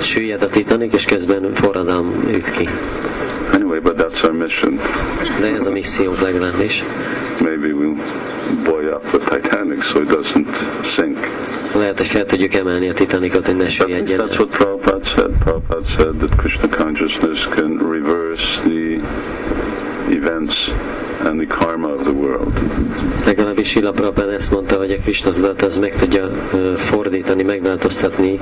[0.00, 2.68] süllyed a Titanic, és közben forradalom üt ki.
[3.52, 4.78] Anyway, but that's our mission.
[5.40, 6.84] De ez a missziónk legalábbis.
[7.40, 7.96] Maybe we'll
[8.64, 10.46] buoy up the Titanic so it doesn't
[10.96, 11.18] sink.
[11.74, 15.30] Lehet, hogy fel tudjuk emelni a Titanicot, hogy ne süllyedjen that's what Prabhupada said.
[15.44, 19.00] Prabhupada said that Krishna consciousness can reverse the
[20.18, 20.54] events
[21.26, 22.52] and the karma of the world.
[23.24, 26.26] Legalábbis Sila Prabhupád ezt mondta, hogy a Krishna tudat az meg tudja
[26.76, 28.40] fordítani, megváltoztatni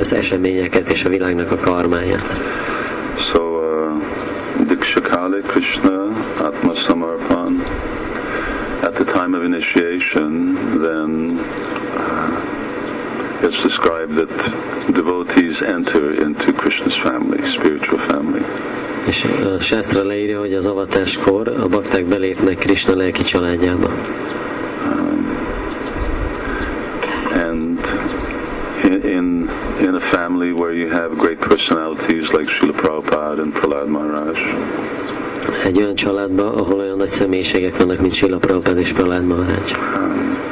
[0.00, 2.24] az eseményeket és a világnak a karmáját.
[3.32, 6.06] So, uh, Dikshakale Krishna
[6.38, 7.62] Atma Samarpan,
[8.82, 11.38] at the time of initiation, then
[11.96, 14.30] uh, it's described that
[14.94, 18.42] devotees enter into Krishna's family, spiritual family.
[19.08, 23.90] És a Sásztra leírja, hogy az avatáskor a bakták belépnek Krishna lelki családjába.
[27.34, 27.78] And
[28.84, 29.50] in, in,
[29.80, 34.38] in a family where you have great personalities like Srila Prabhupada and Prahlad Maharaj,
[35.64, 39.62] Egy olyan családba, ahol olyan nagy személyiségek vannak, mint Sila Prabhupád és Prahlad Maharaj.
[39.64, 40.47] Jiva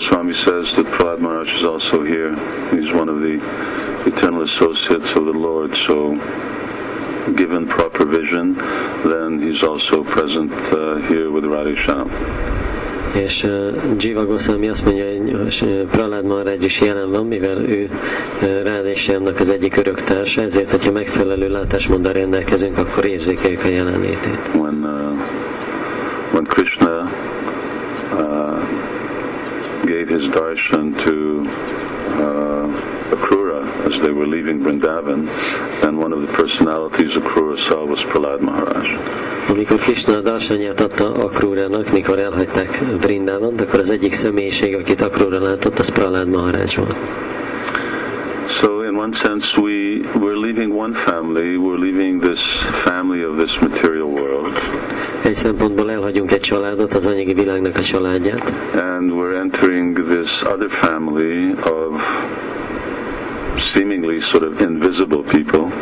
[0.00, 2.32] Goswami says that Prahlad Maharaj is also here.
[2.70, 3.36] He's one of the
[4.06, 5.76] eternal associates of the Lord.
[5.86, 6.16] So,
[7.36, 8.54] given proper vision,
[9.04, 12.08] then he's also present uh, here with Radhe Shyam.
[13.14, 15.32] És uh, Jiva Goswami azt mondja, hogy
[15.62, 17.88] uh, Prahlad Maharaj is jelen van, mivel ő
[18.42, 24.50] uh, Rádésámnak az egyik öröktársa, ezért, hogyha megfelelő látásmóddal rendelkezünk, akkor érzékeljük a jelenlétét.
[24.54, 25.00] When uh,
[26.32, 26.46] when
[30.00, 31.44] gave his darshan to
[32.24, 35.28] uh, Akrura as they were leaving Vrindavan,
[35.84, 38.88] and one of the personalities Akrura saw was Prahlad Maharaj.
[39.48, 45.78] Amikor Krishna darsanyát adta Akrúrának, mikor elhagyták Vrindávant, akkor az egyik személyiség, akit Akrúra látott,
[45.78, 46.96] az Prahlad Maharaj volt.
[48.60, 51.56] So, in one sense, we we're leaving one family.
[51.56, 52.40] We're leaving this
[52.84, 54.52] family of this material world,
[55.24, 60.68] Egy szempontból elhagyunk egy családot, az anyagi világnak a családját, and we're entering this other
[60.70, 62.00] family of
[63.74, 65.72] seemingly sort of invisible people.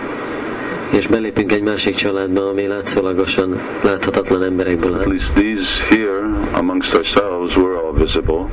[0.92, 5.08] és belépünk egy másik családba, ami látszólagosan láthatatlan emberekből At áll.
[5.08, 8.48] least these here amongst ourselves, we're all visible,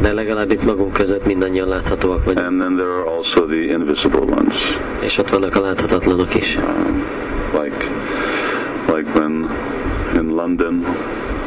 [0.00, 4.20] De legalább itt magunk között mindannyian láthatóak vagyunk, and then there are also the invisible
[4.20, 4.54] ones,
[5.00, 6.56] és ott vannak a láthatatlanok is.
[6.56, 7.02] um,
[7.62, 7.86] like
[8.94, 9.48] like when
[10.14, 10.84] in London,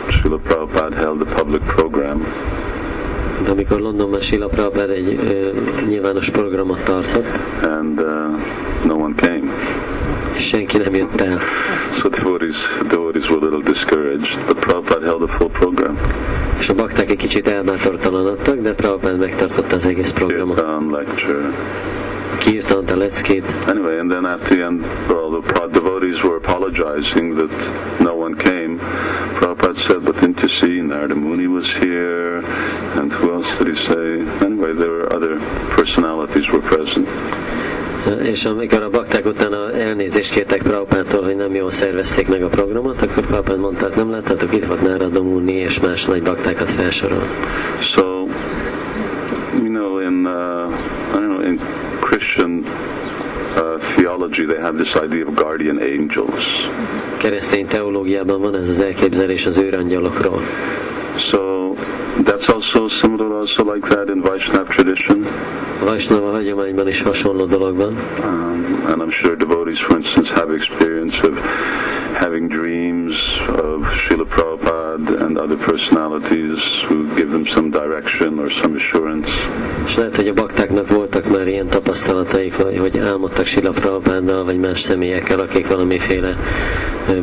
[0.10, 2.26] Srila Prabhupada held a public program.
[3.44, 5.50] De amikor Londonban Sila Prabhupád egy ö,
[5.88, 8.06] nyilvános programot tartott, and uh,
[8.86, 9.52] no one came.
[10.40, 11.40] Senki nem jött el.
[12.02, 12.58] So devotees,
[12.90, 15.98] devotees were a little discouraged, but Prabhupada held a full program.
[16.60, 20.56] És a bakták egy kicsit elbátortalanodtak, de Prabhupád megtartotta az egész programot.
[20.56, 21.54] Kirtan, lecture.
[22.38, 27.52] Kirtant, a leckét, Anyway, and then at the end, well, the devotees were apologizing that
[28.00, 28.80] no one came.
[29.40, 32.38] Prabhupada said, but didn't you see Narada Muni was here?
[33.00, 34.08] And who else did he say?
[34.46, 35.40] Anyway, there were other
[35.76, 37.08] personalities were present.
[38.22, 43.02] És amikor a bakták utána elnézést kértek Prabhupától, hogy nem jól szervezték meg a programot,
[43.02, 47.24] akkor Prabhupád mondta, hogy nem láttátok, itt volt Nárada Muni és más nagy baktákat felsorol.
[47.96, 48.04] So,
[49.54, 50.74] you know, in uh,
[51.14, 51.60] I don't know, in
[52.00, 52.66] Christian
[53.56, 56.46] uh, theology, they have this idea of guardian angels.
[57.18, 60.42] Keresztény teológiában van ez az elképzelés az őrangyalokról.
[62.26, 65.26] That's also similar, also like that in Vaishnav tradition.
[65.82, 70.54] A Vajsnava hagyományban is hasonló dolog van, Um, and I'm sure devotees, for instance, have
[70.56, 71.34] experience of
[72.20, 73.16] having dreams
[73.48, 79.30] of Srila Prabhupada and other personalities who give them some direction or some assurance.
[79.86, 84.82] És lehet, hogy a baktáknak voltak már ilyen tapasztalataik, hogy álmodtak Sila Prabhupáddal, vagy más
[84.82, 86.36] személyekkel, akik valamiféle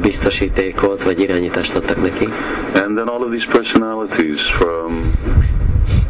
[0.01, 2.29] biztosítékot, vagy irányítást adtak nekik.
[2.75, 3.94] And then all of these personalities
[4.59, 5.17] from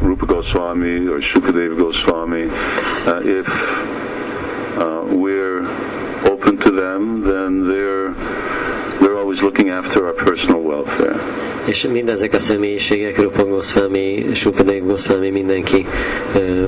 [0.02, 3.48] Rupa Goswami or Shukadeva Goswami, uh, if
[4.78, 5.66] uh, we're
[6.26, 8.14] open to them, then they're
[9.00, 11.20] they're always looking after our personal welfare.
[11.66, 15.86] És mindezek a személyiségek, Rupa Goswami, Sukadev Goswami, mindenki
[16.34, 16.66] ö,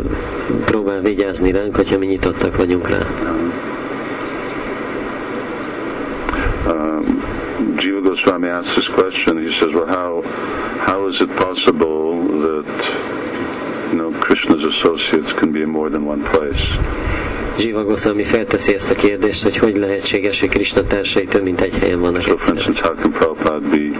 [0.65, 2.99] próbál vigyázni ránk, hogyha mi nyitottak vagyunk rá.
[2.99, 3.66] Um,
[8.07, 9.33] Goswami asks this question.
[9.47, 10.11] He says, "Well, how
[10.89, 12.05] how is it possible
[12.47, 12.67] that
[13.91, 16.63] you know Krishna's associates can be in more than one place?"
[17.59, 21.75] Jiva Goswami felteszi ezt a kérdést, hogy hogy lehetséges, hogy Krishna társai több mint egy
[21.75, 23.99] helyen vannak So, for instance, how can Prabhupada be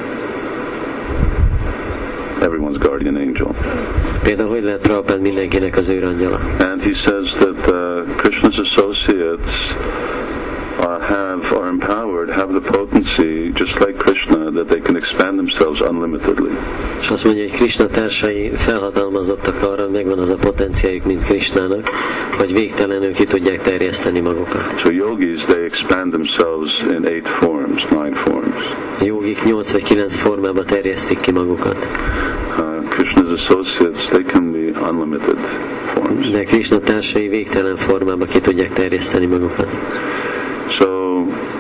[2.41, 3.55] everyone's guardian angel?
[4.23, 6.41] Például, hogy lehet Prabhupád mindenkinek az őrangyala?
[6.59, 9.55] And he says that uh, Krishna's associates
[10.79, 15.81] uh, have are empowered, have the potency, just like Krishna, that they can expand themselves
[15.81, 16.51] unlimitedly.
[17.01, 21.89] És azt mondja, hogy Krishna társai felhatalmazottak arra, megvan az a potenciájuk, mint Krishnának,
[22.39, 24.81] hogy végtelenül ki tudják terjeszteni magukat.
[24.81, 28.55] So yogis, they expand themselves in eight forms, nine forms.
[29.01, 31.77] Jogik 8 vagy 9 formába terjesztik ki magukat.
[32.59, 35.39] Uh, Krishna's associates, they can be unlimited
[35.95, 36.31] forms.
[36.31, 39.69] De Krishna társai végtelen formába ki tudják terjeszteni magukat.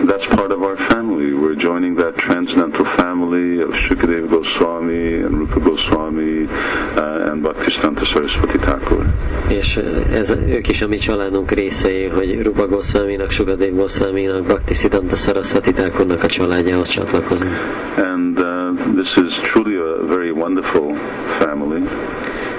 [0.07, 1.35] That's part of our family.
[1.35, 8.59] We're joining that transcendental family of Shukadeva Goswami and Rupa Goswami uh, and Bhaktisiddhanta Saraswati
[8.59, 9.05] Thakur.
[9.49, 9.77] És
[10.13, 15.73] ez, ők is a mi családunk részei, hogy Rupa Goswaminak, Sugadev Goswaminak, Bhakti Siddhanta Saraswati
[15.73, 17.53] Thakurnak a családjához csatlakozunk.
[17.97, 20.95] And uh, this is truly a very wonderful
[21.39, 21.83] family.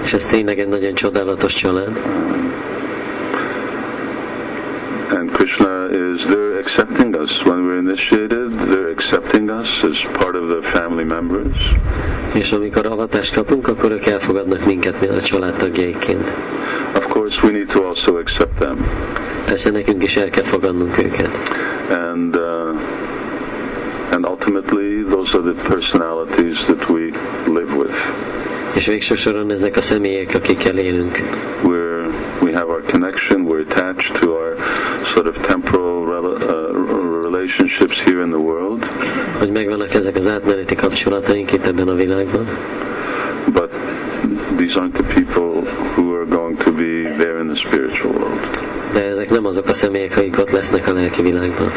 [0.04, 2.00] És ez tényleg egy nagyon csodálatos család.
[5.10, 8.52] And Krishna is there accepting us when we're initiated.
[8.70, 11.56] They're accepting us as part of the family members.
[12.34, 16.32] És amikor avatást kapunk, akkor ők elfogadnak minket mi a családtagjaiként.
[16.96, 18.78] Of course, we need to also accept them.
[19.46, 21.38] Persze nekünk is el kell fogadnunk őket.
[21.90, 22.80] And uh,
[24.12, 27.12] and ultimately, those are the personalities that we
[27.46, 27.96] live with.
[28.76, 31.18] És végső soron ezek a személyek, akikkel élünk.
[31.64, 32.10] We're
[32.42, 33.42] we have our connection.
[33.46, 34.56] We're attached to our
[35.18, 36.74] sort of temporal uh,
[37.28, 38.84] relationships here in the world.
[39.40, 42.48] Hogy megvannak ezek az átmeneti kapcsolataink itt ebben a világban.
[43.54, 43.70] But
[44.58, 45.62] these aren't the people
[45.96, 48.50] who are going to be there in the spiritual world.
[48.94, 51.72] De ezek nem azok a személyek, akik ott lesznek a lelki világban.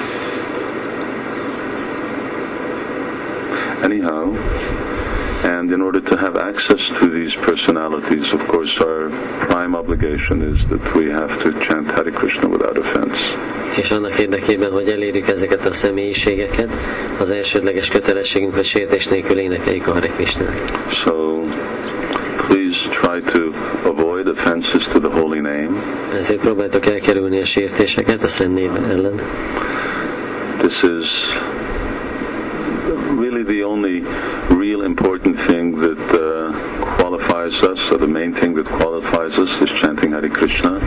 [3.82, 4.36] Anyhow,
[5.44, 9.08] and in order to have access to these personalities, of course, our
[9.48, 13.18] prime obligation is that we have to chant Hare Krishna without offense.
[13.76, 16.68] És annak érdekében, hogy elérjük ezeket a személyiségeket,
[17.20, 20.78] az elsődleges kötelességünk, hogy sértés nélkül énekeljük a Hare Krishnát.
[21.04, 21.44] So
[22.46, 23.52] please try to
[23.88, 25.70] avoid offenses to the holy name.
[26.14, 29.20] Ezért próbáltok elkerülni a sértéseket a Szent név ellen.
[30.58, 31.08] This is
[32.94, 34.02] really the only
[34.58, 36.52] real important thing that uh,
[36.96, 40.78] qualifies us, or the main thing that qualifies us, is chanting Hare Krishna.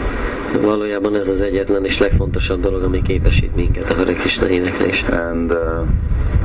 [0.61, 5.17] Valójában ez az egyetlen és legfontosabb dolog, ami képesít minket a Hare Krishna éneklésre.
[5.17, 5.87] And uh,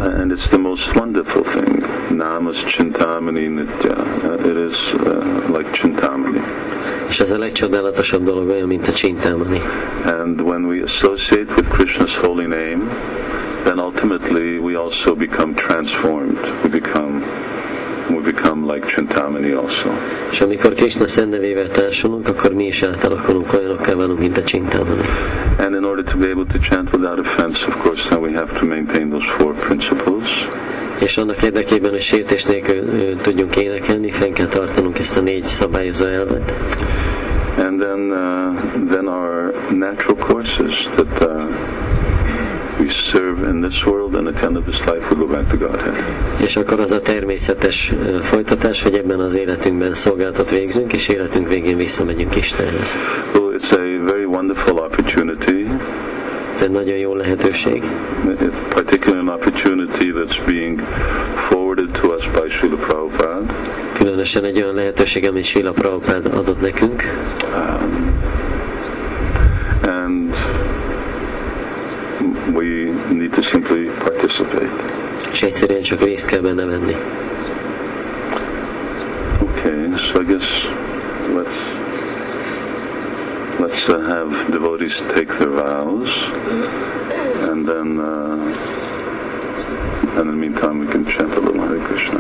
[0.01, 1.85] and it's the most wonderful thing.
[2.11, 3.97] Namas Chintamani Nitya.
[4.25, 6.41] Uh, it is uh, like Chintamani.
[7.09, 9.61] És ez a legcsodálatosabb dolog olyan, mint a csintámani.
[10.05, 12.83] And when we associate with Krishna's holy name,
[13.65, 16.41] then ultimately we also become transformed.
[16.63, 17.25] We become
[18.11, 19.91] we become like Chintamani also.
[20.31, 25.03] És amikor Krishna szent nevével társulunk, akkor mi is átalakulunk, olyanokká válunk, mint a csintámani.
[25.59, 28.59] And in order to be able to chant without offense, of course, then we have
[28.59, 30.29] to maintain those four principles.
[31.01, 36.05] És annak érdekében, hogy sértés nélkül tudjunk énekelni, fenn kell tartanunk ezt a négy szabályozó
[36.05, 36.55] elvet.
[37.59, 41.98] And then, uh, then our natural courses that uh,
[42.79, 45.49] we serve in this world, and at the end of this life, we go back
[45.51, 45.95] to Godhead.
[46.41, 47.93] És akkor az a természetes
[48.23, 52.89] folytatás, hogy ebben az életünkben szolgáltat végzünk, és életünk végén visszamegyünk Istenhez.
[53.35, 55.67] So it's a very wonderful opportunity,
[56.53, 57.83] Ez egy nagyon jó lehetőség,
[58.69, 60.81] particularly an opportunity that's being
[61.49, 63.41] forwarded to us by Srila Prabhupada.
[63.93, 67.03] különösen egy olyan lehetőség, amit Sila Prabhupád adott nekünk,
[67.55, 67.88] Um,
[73.15, 74.71] need to simply participate.
[75.33, 76.97] És egyszerűen csak részt kell benne venni.
[79.43, 80.49] Okay, so I guess
[81.35, 81.57] let's
[83.59, 86.09] let's uh, have devotees take their vows,
[87.49, 88.39] and then uh,
[90.19, 92.19] and in the meantime we can chant a little Hare Krishna.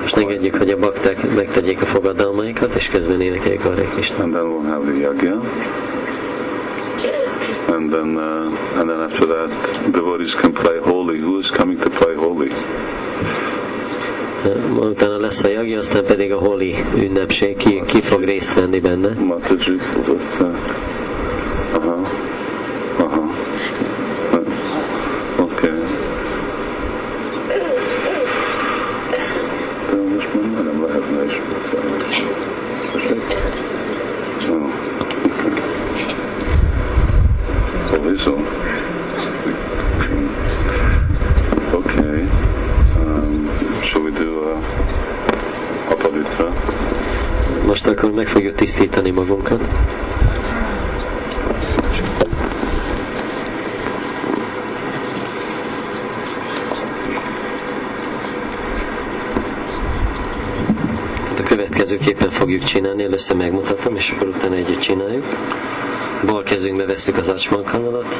[0.00, 4.22] Most engedjük, hogy a bakták megtegyék a fogadalmaikat, és közben énekeljük a Hare Krishna.
[4.22, 5.40] and then we'll have the yagya.
[7.68, 9.50] And then, uh, and then after that,
[9.92, 11.18] devotees can play holy.
[11.18, 12.50] Who is coming to play holy?
[14.80, 19.14] Utána lesz a jagi, aztán pedig a holi ünnepség, ki, ki fog részt venni benne.
[19.14, 19.78] Mataji
[21.74, 22.08] uh-huh,
[22.98, 23.30] uh-huh.
[24.32, 24.46] Uh,
[25.38, 25.70] Okay.
[29.90, 32.45] De most már nem lehetne is.
[46.22, 46.52] Pavitra?
[47.66, 49.60] Most akkor meg fogjuk tisztítani magunkat.
[61.22, 65.24] Tehát a következőképpen fogjuk csinálni, először megmutatom, és akkor utána együtt csináljuk.
[66.26, 68.16] Bal kezünkbe vesszük az acsmankanalat,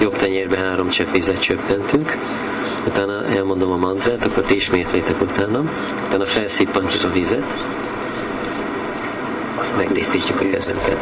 [0.00, 2.16] jobb tenyérbe három csepp vizet csöppentünk,
[2.86, 5.70] utána elmondom a mantrát, akkor ti ismétlitek utánam,
[6.06, 7.44] utána felszippantjuk a vizet,
[9.76, 10.98] megtisztítjuk a kezünket.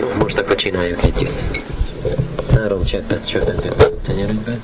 [0.00, 1.60] Jó, most akkor csináljuk együtt.
[2.54, 4.58] Három cseppet csöppentünk a tenyerünkbe.